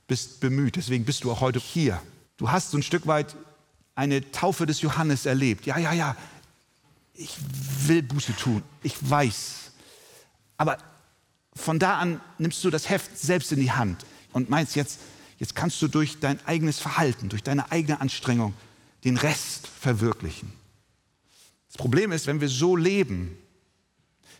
bist 0.09 0.41
bemüht. 0.41 0.77
Deswegen 0.77 1.05
bist 1.05 1.25
du 1.25 1.31
auch 1.31 1.41
heute 1.41 1.59
hier. 1.59 2.01
Du 2.37 2.51
hast 2.51 2.71
so 2.71 2.79
ein 2.79 2.83
Stück 2.83 3.07
weit 3.07 3.37
eine 3.95 4.31
Taufe 4.31 4.67
des 4.67 4.81
Johannes 4.81 5.27
erlebt. 5.27 5.67
Ja, 5.67 5.79
ja, 5.79 5.93
ja, 5.93 6.17
ich 7.15 7.37
will 7.87 8.03
Buße 8.03 8.35
tun. 8.35 8.63
Ich 8.83 8.95
weiß. 9.09 9.73
Aber 10.57 10.79
von 11.55 11.79
da 11.79 11.99
an 11.99 12.21
nimmst 12.39 12.63
du 12.65 12.71
das 12.71 12.89
Heft 12.89 13.19
selbst 13.19 13.53
in 13.53 13.61
die 13.61 13.73
Hand 13.73 14.05
und 14.33 14.51
meinst 14.51 14.77
jetzt, 14.77 15.01
jetzt 15.39 15.55
kannst 15.55 15.81
du 15.83 15.89
durch 15.89 16.21
dein 16.21 16.39
eigenes 16.47 16.79
Verhalten, 16.79 17.29
durch 17.29 17.43
deine 17.43 17.71
eigene 17.71 18.01
Anstrengung 18.01 18.55
den 19.05 19.17
Rest 19.17 19.67
verwirklichen. 19.67 20.53
Das 21.69 21.77
Problem 21.77 22.13
ist, 22.13 22.27
wenn 22.27 22.41
wir 22.41 22.49
so 22.49 22.77
leben, 22.77 23.37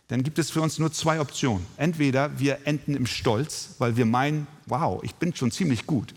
dann 0.07 0.23
gibt 0.23 0.39
es 0.39 0.51
für 0.51 0.61
uns 0.61 0.79
nur 0.79 0.91
zwei 0.91 1.19
Optionen. 1.19 1.65
Entweder 1.77 2.39
wir 2.39 2.59
enden 2.65 2.95
im 2.95 3.05
Stolz, 3.05 3.75
weil 3.79 3.97
wir 3.97 4.05
meinen, 4.05 4.47
wow, 4.65 5.01
ich 5.03 5.15
bin 5.15 5.35
schon 5.35 5.51
ziemlich 5.51 5.87
gut 5.87 6.13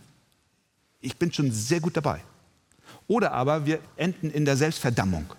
ich 1.07 1.17
bin 1.17 1.33
schon 1.33 1.51
sehr 1.53 1.81
gut 1.81 1.97
dabei. 1.97 2.21
Oder 3.07 3.33
aber 3.33 3.65
wir 3.65 3.81
enden 3.97 4.31
in 4.31 4.45
der 4.45 4.57
Selbstverdammung, 4.57 5.33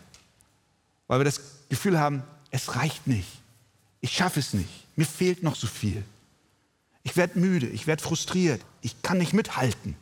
weil 1.08 1.20
wir 1.20 1.26
das 1.26 1.42
Gefühl 1.70 2.00
haben, 2.00 2.24
es 2.52 2.76
reicht 2.76 3.08
nicht, 3.08 3.28
ich 4.00 4.14
schaffe 4.14 4.40
es 4.40 4.54
nicht, 4.54 4.87
mir 4.98 5.06
fehlt 5.06 5.44
noch 5.44 5.56
so 5.56 5.68
viel. 5.68 6.04
Ich 7.04 7.16
werde 7.16 7.40
müde, 7.40 7.68
ich 7.68 7.88
werde 7.88 8.04
frustriert, 8.04 8.62
ich 8.82 9.02
kann 9.02 9.20
nicht 9.20 9.32
mithalten. 9.32 9.96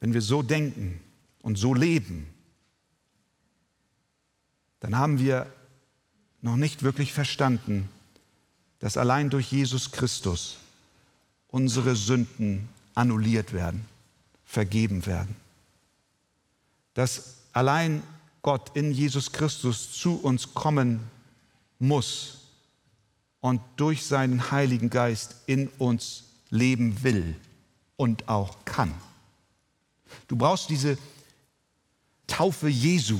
Wenn 0.00 0.12
wir 0.12 0.20
so 0.20 0.42
denken 0.42 1.00
und 1.40 1.56
so 1.56 1.72
leben, 1.72 2.26
dann 4.80 4.96
haben 4.96 5.18
wir 5.18 5.50
noch 6.42 6.56
nicht 6.56 6.82
wirklich 6.82 7.12
verstanden, 7.12 7.88
dass 8.80 8.96
allein 8.96 9.30
durch 9.30 9.50
Jesus 9.50 9.90
Christus 9.92 10.58
unsere 11.48 11.96
Sünden 11.96 12.68
annulliert 12.94 13.52
werden, 13.52 13.84
vergeben 14.44 15.06
werden. 15.06 15.34
Dass 16.94 17.36
allein 17.52 18.02
Gott 18.42 18.70
in 18.74 18.92
Jesus 18.92 19.32
Christus 19.32 19.92
zu 19.92 20.20
uns 20.20 20.54
kommen 20.54 21.10
muss 21.78 22.38
und 23.40 23.60
durch 23.76 24.06
seinen 24.06 24.50
Heiligen 24.50 24.90
Geist 24.90 25.36
in 25.46 25.68
uns 25.78 26.24
leben 26.50 27.02
will 27.02 27.36
und 27.96 28.28
auch 28.28 28.56
kann. 28.64 28.94
Du 30.26 30.36
brauchst 30.36 30.70
diese 30.70 30.98
Taufe 32.26 32.68
Jesu, 32.68 33.18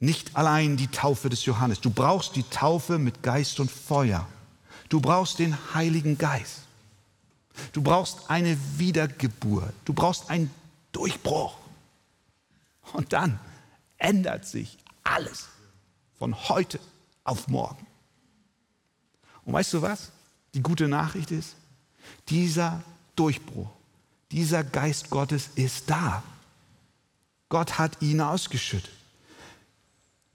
nicht 0.00 0.36
allein 0.36 0.76
die 0.76 0.88
Taufe 0.88 1.28
des 1.28 1.44
Johannes. 1.44 1.80
Du 1.80 1.90
brauchst 1.90 2.36
die 2.36 2.42
Taufe 2.44 2.98
mit 2.98 3.22
Geist 3.22 3.60
und 3.60 3.70
Feuer. 3.70 4.26
Du 4.88 5.00
brauchst 5.00 5.38
den 5.38 5.56
Heiligen 5.74 6.16
Geist. 6.18 6.60
Du 7.72 7.82
brauchst 7.82 8.30
eine 8.30 8.56
Wiedergeburt. 8.76 9.74
Du 9.84 9.92
brauchst 9.92 10.30
einen 10.30 10.50
Durchbruch. 10.92 11.56
Und 12.92 13.12
dann 13.12 13.38
ändert 13.98 14.46
sich 14.46 14.78
alles 15.04 15.48
von 16.18 16.48
heute 16.48 16.80
auf 17.24 17.48
morgen. 17.48 17.86
Und 19.44 19.52
weißt 19.52 19.74
du 19.74 19.82
was? 19.82 20.12
Die 20.54 20.62
gute 20.62 20.88
Nachricht 20.88 21.30
ist, 21.30 21.54
dieser 22.28 22.82
Durchbruch, 23.16 23.70
dieser 24.30 24.64
Geist 24.64 25.10
Gottes 25.10 25.50
ist 25.54 25.90
da. 25.90 26.22
Gott 27.48 27.78
hat 27.78 28.00
ihn 28.02 28.20
ausgeschüttet. 28.20 28.90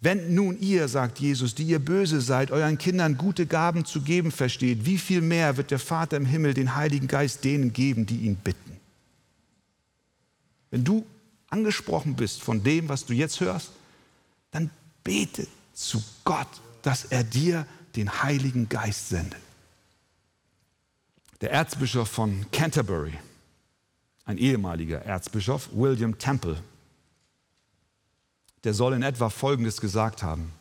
Wenn 0.04 0.36
nun 0.36 0.60
ihr, 0.60 0.89
sagt 0.89 1.19
Jesus, 1.19 1.56
die 1.56 1.63
ihr 1.63 1.80
böse 1.80 2.19
seid, 2.19 2.52
euren 2.52 2.78
Kindern 2.78 3.17
gute 3.17 3.45
Gaben 3.45 3.86
zu 3.86 4.02
geben 4.02 4.32
versteht, 4.32 4.86
wie 4.86 4.97
viel 4.97 5.21
mehr 5.21 5.56
wird 5.56 5.71
der 5.71 5.80
Vater 5.80 6.17
im 6.17 6.26
Himmel 6.26 6.54
den 6.54 6.76
Heiligen 6.76 7.08
Geist 7.08 7.45
denen 7.45 7.71
geben, 7.71 8.06
die 8.06 8.17
ihn 8.17 8.36
bitten? 8.36 8.80
Wenn 10.71 10.84
du 10.84 11.06
angesprochen 11.54 12.16
bist 12.16 12.42
von 12.42 12.63
dem, 12.63 12.89
was 12.89 13.06
du 13.06 13.13
jetzt 13.13 13.39
hörst, 13.39 13.72
dann 14.52 14.72
bete 15.04 15.48
zu 15.74 16.04
Gott, 16.24 16.48
dass 16.82 17.06
er 17.06 17.24
dir 17.24 17.68
den 17.96 18.24
Heiligen 18.24 18.70
Geist 18.70 19.10
sendet. 19.10 19.39
Der 21.42 21.52
Erzbischof 21.52 22.10
von 22.10 22.48
Canterbury, 22.52 23.13
ein 24.26 24.39
ehemaliger 24.39 25.04
Erzbischof, 25.04 25.70
William 25.74 26.18
Temple, 26.18 26.58
der 28.63 28.74
soll 28.74 28.94
in 28.94 29.04
etwa 29.04 29.30
Folgendes 29.30 29.80
gesagt 29.80 30.24
haben. 30.24 30.52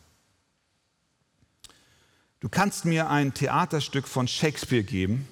Du 2.39 2.49
kannst 2.49 2.85
mir 2.85 3.09
ein 3.09 3.33
Theaterstück 3.33 4.07
von 4.07 4.27
Shakespeare 4.27 4.83
geben 4.83 5.27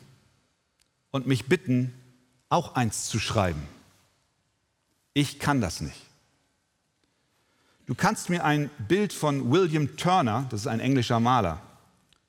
und 1.12 1.28
mich 1.28 1.46
bitten, 1.46 1.94
auch 2.50 2.76
eins 2.76 3.10
zu 3.10 3.20
schreiben. 3.20 3.62
Ich 5.14 5.40
kann 5.40 5.62
das 5.62 5.82
nicht. 5.82 6.00
Du 7.86 7.96
kannst 7.96 8.30
mir 8.30 8.46
ein 8.46 8.70
Bild 8.88 9.12
von 9.12 9.52
William 9.52 9.98
Turner, 9.98 10.46
das 10.50 10.62
ist 10.62 10.68
ein 10.68 10.80
englischer 10.80 11.20
Maler, 11.20 11.62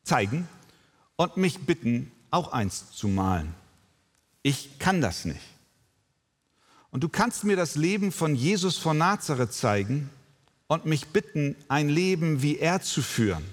zeigen 0.02 0.48
und 1.16 1.36
mich 1.36 1.60
bitten, 1.60 2.10
auch 2.30 2.52
eins 2.52 2.90
zu 2.90 3.06
malen. 3.06 3.54
Ich 4.42 4.78
kann 4.78 5.00
das 5.00 5.24
nicht. 5.24 5.40
Und 6.90 7.02
du 7.04 7.08
kannst 7.08 7.44
mir 7.44 7.56
das 7.56 7.76
Leben 7.76 8.10
von 8.10 8.34
Jesus 8.34 8.76
von 8.76 8.98
Nazareth 8.98 9.52
zeigen 9.52 10.10
und 10.66 10.84
mich 10.84 11.08
bitten, 11.08 11.54
ein 11.68 11.88
Leben 11.88 12.42
wie 12.42 12.58
er 12.58 12.82
zu 12.82 13.02
führen. 13.02 13.44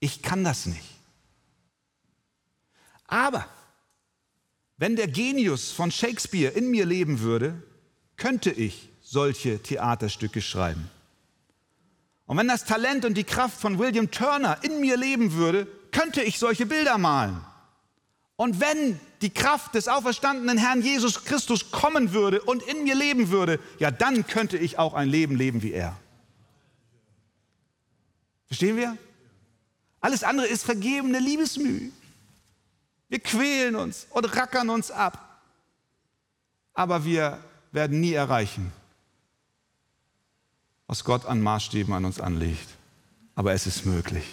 Ich 0.00 0.22
kann 0.22 0.44
das 0.44 0.66
nicht. 0.66 0.96
Aber 3.06 3.46
wenn 4.76 4.96
der 4.96 5.08
Genius 5.08 5.70
von 5.70 5.90
Shakespeare 5.90 6.52
in 6.52 6.70
mir 6.70 6.84
leben 6.84 7.20
würde, 7.20 7.62
könnte 8.16 8.50
ich 8.50 8.88
solche 9.02 9.62
Theaterstücke 9.62 10.42
schreiben. 10.42 10.90
Und 12.26 12.36
wenn 12.38 12.48
das 12.48 12.64
Talent 12.64 13.04
und 13.04 13.14
die 13.14 13.24
Kraft 13.24 13.60
von 13.60 13.78
William 13.78 14.10
Turner 14.10 14.58
in 14.62 14.80
mir 14.80 14.96
leben 14.96 15.34
würde, 15.34 15.66
könnte 15.92 16.22
ich 16.22 16.38
solche 16.38 16.66
Bilder 16.66 16.98
malen. 16.98 17.40
Und 18.34 18.60
wenn 18.60 19.00
die 19.22 19.30
Kraft 19.30 19.74
des 19.74 19.88
auferstandenen 19.88 20.58
Herrn 20.58 20.82
Jesus 20.82 21.24
Christus 21.24 21.70
kommen 21.70 22.12
würde 22.12 22.42
und 22.42 22.62
in 22.64 22.84
mir 22.84 22.94
leben 22.94 23.30
würde, 23.30 23.60
ja, 23.78 23.90
dann 23.90 24.26
könnte 24.26 24.58
ich 24.58 24.78
auch 24.78 24.92
ein 24.92 25.08
Leben 25.08 25.36
leben 25.36 25.62
wie 25.62 25.72
er. 25.72 25.96
Verstehen 28.46 28.76
wir? 28.76 28.96
Alles 30.00 30.22
andere 30.22 30.46
ist 30.46 30.64
vergebene 30.64 31.18
Liebesmüh. 31.18 31.90
Wir 33.08 33.20
quälen 33.20 33.76
uns 33.76 34.06
und 34.10 34.36
rackern 34.36 34.68
uns 34.68 34.90
ab. 34.90 35.40
Aber 36.74 37.04
wir 37.04 37.42
werden 37.76 38.00
nie 38.00 38.14
erreichen, 38.14 38.72
was 40.88 41.04
Gott 41.04 41.26
an 41.26 41.40
Maßstäben 41.40 41.94
an 41.94 42.04
uns 42.04 42.20
anlegt. 42.20 42.68
Aber 43.36 43.52
es 43.52 43.66
ist 43.66 43.84
möglich. 43.84 44.24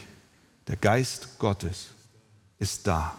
Der 0.68 0.78
Geist 0.78 1.38
Gottes 1.40 1.90
ist 2.58 2.88
da. 2.88 3.14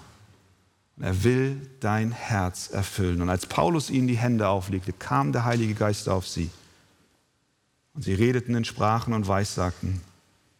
Und 0.97 1.05
er 1.05 1.25
will 1.25 1.71
dein 1.81 2.11
Herz 2.11 2.71
erfüllen. 2.71 3.21
Und 3.21 3.29
als 3.29 3.47
Paulus 3.47 3.91
ihnen 3.91 4.09
die 4.09 4.17
Hände 4.17 4.49
auflegte, 4.49 4.93
kam 4.93 5.33
der 5.33 5.45
Heilige 5.45 5.75
Geist 5.75 6.09
auf 6.09 6.27
sie. 6.27 6.51
Und 7.93 8.03
sie 8.03 8.15
redeten 8.15 8.55
in 8.55 8.65
Sprachen 8.65 9.13
und 9.13 9.29
Weissagten. 9.29 10.01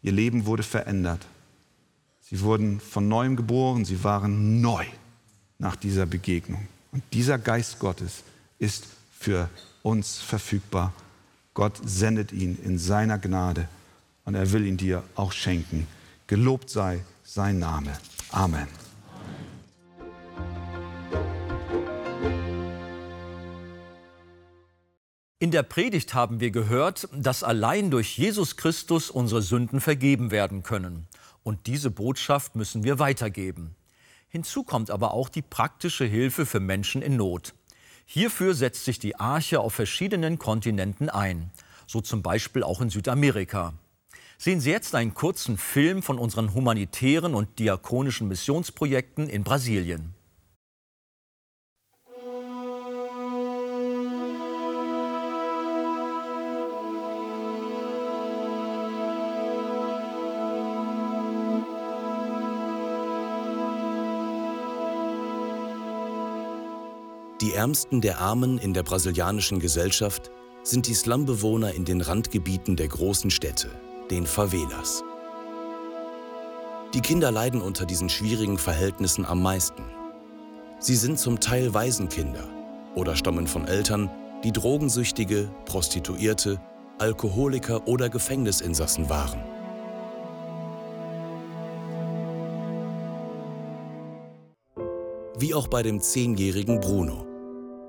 Ihr 0.03 0.13
Leben 0.13 0.45
wurde 0.45 0.63
verändert. 0.63 1.27
Sie 2.21 2.41
wurden 2.41 2.81
von 2.81 3.09
neuem 3.09 3.37
geboren, 3.37 3.85
sie 3.85 4.05
waren 4.05 4.61
neu 4.61 4.85
nach 5.59 5.77
dieser 5.77 6.05
Begegnung. 6.05 6.69
Und 6.93 7.03
dieser 7.13 7.39
Geist 7.39 7.79
Gottes 7.79 8.25
ist 8.59 8.87
für 9.25 9.49
uns 9.83 10.19
verfügbar. 10.19 10.93
Gott 11.55 11.81
sendet 11.83 12.31
ihn 12.31 12.59
in 12.63 12.77
seiner 12.77 13.19
Gnade 13.19 13.69
und 14.27 14.35
er 14.35 14.53
will 14.53 14.67
ihn 14.67 14.77
dir 14.77 15.03
auch 15.15 15.33
schenken. 15.33 15.87
Gelobt 16.27 16.69
sei 16.69 17.03
sein 17.23 17.59
Name. 17.59 17.97
Amen. 18.31 18.69
In 25.39 25.51
der 25.51 25.63
Predigt 25.63 26.13
haben 26.13 26.41
wir 26.41 26.51
gehört, 26.51 27.09
dass 27.13 27.43
allein 27.43 27.91
durch 27.91 28.19
Jesus 28.19 28.59
Christus 28.59 29.09
unsere 29.09 29.41
Sünden 29.41 29.81
vergeben 29.81 30.31
werden 30.31 30.63
können. 30.63 31.07
Und 31.43 31.67
diese 31.67 31.91
Botschaft 31.91 32.57
müssen 32.57 32.85
wir 32.85 32.99
weitergeben. 32.99 33.75
Hinzu 34.29 34.65
kommt 34.65 34.91
aber 34.91 35.15
auch 35.15 35.31
die 35.31 35.43
praktische 35.43 36.05
Hilfe 36.05 36.45
für 36.45 36.61
Menschen 36.61 37.01
in 37.01 37.17
Not. 37.17 37.55
Hierfür 38.07 38.55
setzt 38.55 38.85
sich 38.85 38.99
die 38.99 39.17
Arche 39.17 39.61
auf 39.61 39.75
verschiedenen 39.75 40.39
Kontinenten 40.39 41.09
ein, 41.09 41.51
so 41.87 42.01
zum 42.01 42.23
Beispiel 42.23 42.63
auch 42.63 42.81
in 42.81 42.91
Südamerika. 42.91 43.75
Sehen 44.37 44.61
Sie 44.61 44.71
jetzt 44.71 44.95
einen 44.95 45.15
kurzen 45.15 45.57
Film 45.57 46.03
von 46.03 46.19
unseren 46.19 46.55
humanitären 46.55 47.35
und 47.35 47.59
diakonischen 47.59 48.29
Missionsprojekten 48.29 49.29
in 49.29 49.45
Brasilien. 49.45 50.15
Die 67.45 67.53
Ärmsten 67.53 68.01
der 68.01 68.21
Armen 68.21 68.57
in 68.57 68.73
der 68.73 68.83
brasilianischen 68.85 69.59
Gesellschaft 69.59 70.31
sind 70.63 70.87
die 70.87 70.95
Slumbewohner 70.95 71.75
in 71.75 71.85
den 71.85 72.01
Randgebieten 72.01 72.75
der 72.75 72.89
großen 72.89 73.31
Städte, 73.31 73.69
den 74.11 74.25
Favelas. 74.25 75.05
Die 76.95 77.03
Kinder 77.03 77.31
leiden 77.31 77.61
unter 77.61 77.85
diesen 77.85 78.09
schwierigen 78.09 78.57
Verhältnissen 78.57 79.27
am 79.27 79.43
meisten. 79.43 79.83
Sie 80.79 80.97
sind 80.97 81.19
zum 81.19 81.39
Teil 81.39 81.75
Waisenkinder 81.75 82.49
oder 82.95 83.15
stammen 83.15 83.47
von 83.47 83.67
Eltern, 83.67 84.09
die 84.43 84.53
Drogensüchtige, 84.53 85.51
Prostituierte, 85.67 86.59
Alkoholiker 86.99 87.87
oder 87.87 88.09
Gefängnisinsassen 88.09 89.11
waren. 89.11 89.45
Wie 95.39 95.53
auch 95.53 95.69
bei 95.69 95.83
dem 95.83 96.01
zehnjährigen 96.01 96.81
Bruno. 96.81 97.34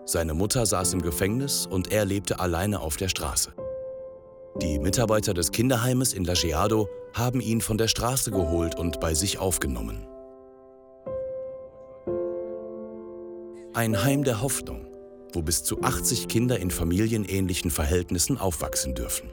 Seine 0.08 0.36
Mutter 0.36 0.68
saß 0.68 0.94
im 0.94 1.02
Gefängnis 1.02 1.66
und 1.66 1.92
er 1.92 2.06
lebte 2.06 2.40
alleine 2.40 2.82
auf 2.82 2.96
der 2.96 3.10
Straße. 3.10 3.54
Die 4.62 4.78
Mitarbeiter 4.78 5.34
des 5.34 5.52
Kinderheimes 5.52 6.14
in 6.14 6.24
Lajeado 6.24 6.88
haben 7.14 7.42
ihn 7.42 7.60
von 7.60 7.80
der 7.80 7.88
Straße 7.88 8.30
geholt 8.30 8.78
und 8.78 9.00
bei 9.00 9.16
sich 9.16 9.40
aufgenommen. 9.40 10.08
Ein 13.74 14.04
Heim 14.04 14.24
der 14.24 14.42
Hoffnung, 14.42 14.88
wo 15.34 15.42
bis 15.42 15.64
zu 15.64 15.82
80 15.82 16.28
Kinder 16.28 16.60
in 16.60 16.70
familienähnlichen 16.70 17.72
Verhältnissen 17.72 18.38
aufwachsen 18.38 18.94
dürfen. 18.94 19.32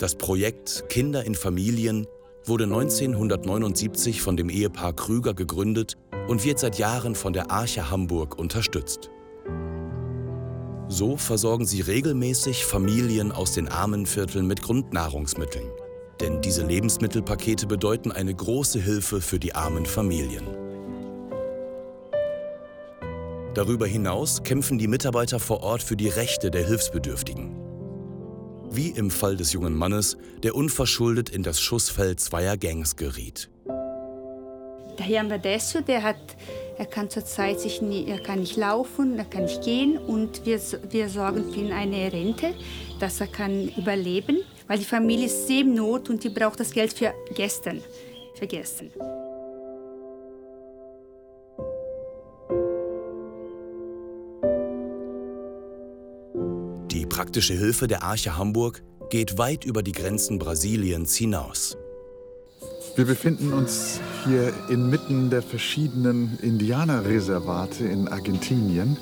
Das 0.00 0.16
Projekt 0.16 0.88
Kinder 0.88 1.24
in 1.24 1.36
Familien 1.36 2.08
wurde 2.44 2.64
1979 2.64 4.20
von 4.20 4.36
dem 4.36 4.50
Ehepaar 4.50 4.94
Krüger 4.94 5.32
gegründet 5.32 5.96
und 6.26 6.44
wird 6.44 6.58
seit 6.58 6.76
Jahren 6.76 7.14
von 7.14 7.32
der 7.32 7.52
Arche 7.52 7.90
Hamburg 7.90 8.36
unterstützt. 8.36 9.10
So 10.88 11.18
versorgen 11.18 11.66
sie 11.66 11.82
regelmäßig 11.82 12.64
Familien 12.64 13.30
aus 13.30 13.52
den 13.52 13.68
armen 13.68 14.06
Vierteln 14.06 14.46
mit 14.46 14.62
Grundnahrungsmitteln. 14.62 15.70
Denn 16.20 16.40
diese 16.40 16.66
Lebensmittelpakete 16.66 17.66
bedeuten 17.66 18.10
eine 18.10 18.34
große 18.34 18.80
Hilfe 18.80 19.20
für 19.20 19.38
die 19.38 19.54
armen 19.54 19.84
Familien. 19.84 20.46
Darüber 23.54 23.86
hinaus 23.86 24.42
kämpfen 24.42 24.78
die 24.78 24.88
Mitarbeiter 24.88 25.38
vor 25.38 25.62
Ort 25.62 25.82
für 25.82 25.96
die 25.96 26.08
Rechte 26.08 26.50
der 26.50 26.66
Hilfsbedürftigen. 26.66 27.54
Wie 28.70 28.88
im 28.90 29.10
Fall 29.10 29.36
des 29.36 29.52
jungen 29.52 29.74
Mannes, 29.74 30.16
der 30.42 30.54
unverschuldet 30.54 31.28
in 31.28 31.42
das 31.42 31.60
Schussfeld 31.60 32.20
zweier 32.20 32.56
Gangs 32.56 32.96
geriet. 32.96 33.50
Der 34.98 35.06
Herr 35.06 35.24
Badesso, 35.24 35.80
der 35.80 36.02
hat, 36.02 36.36
er 36.78 36.86
kann 36.86 37.10
zurzeit 37.10 37.60
sich 37.60 37.82
nie, 37.82 38.06
er 38.06 38.20
kann 38.20 38.40
nicht 38.40 38.56
laufen, 38.56 39.18
er 39.18 39.24
kann 39.24 39.44
nicht 39.44 39.62
gehen 39.62 39.98
und 39.98 40.46
wir, 40.46 40.60
wir 40.90 41.08
sorgen 41.08 41.52
für 41.52 41.60
ihn 41.60 41.72
eine 41.72 42.12
Rente, 42.12 42.54
dass 43.00 43.20
er 43.20 43.26
kann 43.26 43.68
überleben, 43.76 44.38
weil 44.66 44.78
die 44.78 44.84
Familie 44.84 45.26
ist 45.26 45.46
sehr 45.46 45.60
in 45.62 45.74
Not 45.74 46.08
und 46.08 46.22
die 46.24 46.30
braucht 46.30 46.60
das 46.60 46.70
Geld 46.70 46.92
für 46.92 47.12
gestern, 47.34 47.82
für 48.34 48.46
gestern. 48.46 48.90
praktische 57.18 57.54
Hilfe 57.54 57.88
der 57.88 58.02
Arche 58.02 58.36
Hamburg 58.36 58.82
geht 59.10 59.38
weit 59.38 59.64
über 59.64 59.82
die 59.82 59.92
Grenzen 59.92 60.38
Brasiliens 60.38 61.16
hinaus. 61.16 61.77
Wir 62.98 63.04
befinden 63.04 63.52
uns 63.52 64.00
hier 64.24 64.52
inmitten 64.68 65.30
der 65.30 65.40
verschiedenen 65.40 66.36
Indianerreservate 66.42 67.84
in 67.84 68.08
Argentinien 68.08 68.96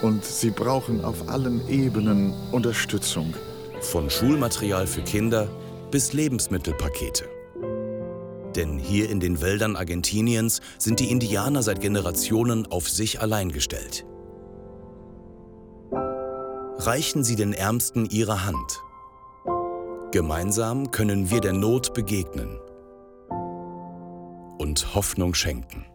und 0.00 0.24
sie 0.24 0.48
brauchen 0.48 1.04
auf 1.04 1.28
allen 1.28 1.60
Ebenen 1.68 2.32
Unterstützung. 2.52 3.34
Von 3.82 4.08
Schulmaterial 4.08 4.86
für 4.86 5.02
Kinder 5.02 5.46
bis 5.90 6.14
Lebensmittelpakete. 6.14 7.26
Denn 8.56 8.78
hier 8.78 9.10
in 9.10 9.20
den 9.20 9.42
Wäldern 9.42 9.76
Argentiniens 9.76 10.62
sind 10.78 10.98
die 10.98 11.10
Indianer 11.10 11.62
seit 11.62 11.82
Generationen 11.82 12.64
auf 12.72 12.88
sich 12.88 13.20
allein 13.20 13.52
gestellt 13.52 14.06
reichen 16.86 17.24
Sie 17.24 17.36
den 17.36 17.54
Ärmsten 17.54 18.06
Ihre 18.10 18.44
Hand. 18.44 18.82
Gemeinsam 20.12 20.90
können 20.90 21.30
wir 21.30 21.40
der 21.40 21.54
Not 21.54 21.94
begegnen 21.94 22.58
und 24.74 24.96
Hoffnung 24.96 25.34
schenken. 25.34 25.86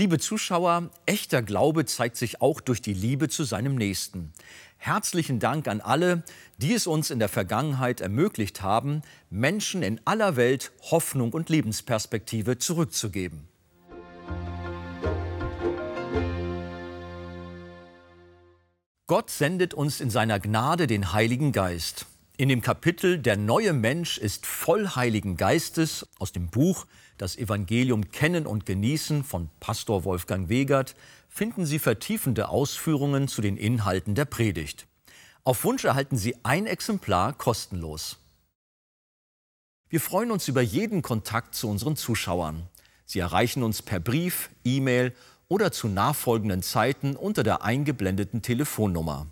Liebe 0.00 0.18
Zuschauer, 0.18 0.88
echter 1.04 1.42
Glaube 1.42 1.84
zeigt 1.84 2.16
sich 2.16 2.40
auch 2.40 2.62
durch 2.62 2.80
die 2.80 2.94
Liebe 2.94 3.28
zu 3.28 3.44
seinem 3.44 3.74
Nächsten. 3.74 4.32
Herzlichen 4.78 5.40
Dank 5.40 5.68
an 5.68 5.82
alle, 5.82 6.22
die 6.56 6.72
es 6.72 6.86
uns 6.86 7.10
in 7.10 7.18
der 7.18 7.28
Vergangenheit 7.28 8.00
ermöglicht 8.00 8.62
haben, 8.62 9.02
Menschen 9.28 9.82
in 9.82 10.00
aller 10.06 10.36
Welt 10.36 10.72
Hoffnung 10.90 11.34
und 11.34 11.50
Lebensperspektive 11.50 12.56
zurückzugeben. 12.56 13.46
Gott 19.06 19.28
sendet 19.28 19.74
uns 19.74 20.00
in 20.00 20.08
seiner 20.08 20.40
Gnade 20.40 20.86
den 20.86 21.12
Heiligen 21.12 21.52
Geist. 21.52 22.06
In 22.40 22.48
dem 22.48 22.62
Kapitel 22.62 23.18
Der 23.18 23.36
neue 23.36 23.74
Mensch 23.74 24.16
ist 24.16 24.46
voll 24.46 24.88
Heiligen 24.88 25.36
Geistes 25.36 26.08
aus 26.18 26.32
dem 26.32 26.48
Buch 26.48 26.86
Das 27.18 27.36
Evangelium 27.36 28.12
kennen 28.12 28.46
und 28.46 28.64
genießen 28.64 29.24
von 29.24 29.50
Pastor 29.60 30.04
Wolfgang 30.04 30.48
Wegert 30.48 30.96
finden 31.28 31.66
Sie 31.66 31.78
vertiefende 31.78 32.48
Ausführungen 32.48 33.28
zu 33.28 33.42
den 33.42 33.58
Inhalten 33.58 34.14
der 34.14 34.24
Predigt. 34.24 34.86
Auf 35.44 35.64
Wunsch 35.64 35.84
erhalten 35.84 36.16
Sie 36.16 36.34
ein 36.42 36.66
Exemplar 36.66 37.34
kostenlos. 37.34 38.16
Wir 39.90 40.00
freuen 40.00 40.30
uns 40.30 40.48
über 40.48 40.62
jeden 40.62 41.02
Kontakt 41.02 41.54
zu 41.54 41.68
unseren 41.68 41.96
Zuschauern. 41.96 42.66
Sie 43.04 43.18
erreichen 43.18 43.62
uns 43.62 43.82
per 43.82 44.00
Brief, 44.00 44.48
E-Mail 44.64 45.14
oder 45.48 45.72
zu 45.72 45.88
nachfolgenden 45.88 46.62
Zeiten 46.62 47.16
unter 47.16 47.42
der 47.42 47.64
eingeblendeten 47.64 48.40
Telefonnummer. 48.40 49.26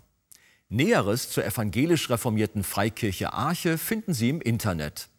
Näheres 0.71 1.31
zur 1.31 1.43
evangelisch 1.43 2.11
reformierten 2.11 2.63
Freikirche 2.63 3.33
Arche 3.33 3.79
finden 3.79 4.13
Sie 4.13 4.29
im 4.29 4.39
Internet. 4.39 5.09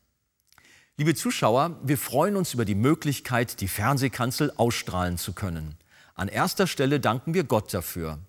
Liebe 0.97 1.17
Zuschauer, 1.17 1.77
wir 1.83 1.99
freuen 1.99 2.37
uns 2.37 2.55
über 2.55 2.65
die 2.65 2.77
Möglichkeit, 2.77 3.61
die 3.61 3.67
Fernsehkanzel 3.67 4.53
ausstrahlen 4.57 5.19
zu 5.19 5.33
können. 5.33 5.75
An 6.15 6.29
erster 6.29 6.69
Stelle 6.69 7.01
danken 7.01 7.35
wir 7.35 7.43
Gott 7.43 7.75
dafür. 7.75 8.21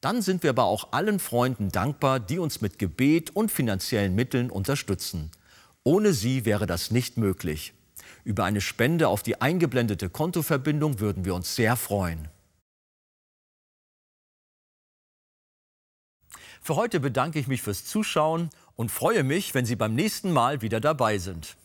Dann 0.00 0.22
sind 0.22 0.42
wir 0.42 0.50
aber 0.50 0.64
auch 0.64 0.92
allen 0.92 1.18
Freunden 1.18 1.68
dankbar, 1.68 2.18
die 2.18 2.38
uns 2.38 2.62
mit 2.62 2.78
Gebet 2.78 3.36
und 3.36 3.50
finanziellen 3.50 4.14
Mitteln 4.14 4.48
unterstützen. 4.48 5.30
Ohne 5.84 6.14
sie 6.14 6.46
wäre 6.46 6.64
das 6.64 6.90
nicht 6.90 7.18
möglich. 7.18 7.74
Über 8.24 8.44
eine 8.44 8.62
Spende 8.62 9.08
auf 9.08 9.22
die 9.22 9.38
eingeblendete 9.42 10.08
Kontoverbindung 10.08 10.98
würden 10.98 11.26
wir 11.26 11.34
uns 11.34 11.54
sehr 11.54 11.76
freuen. 11.76 12.28
Für 16.60 16.76
heute 16.76 17.00
bedanke 17.00 17.38
ich 17.38 17.46
mich 17.46 17.62
fürs 17.62 17.84
Zuschauen 17.84 18.50
und 18.76 18.90
freue 18.90 19.24
mich, 19.24 19.54
wenn 19.54 19.64
Sie 19.64 19.76
beim 19.76 19.94
nächsten 19.94 20.30
Mal 20.32 20.60
wieder 20.60 20.80
dabei 20.80 21.18
sind. 21.18 21.56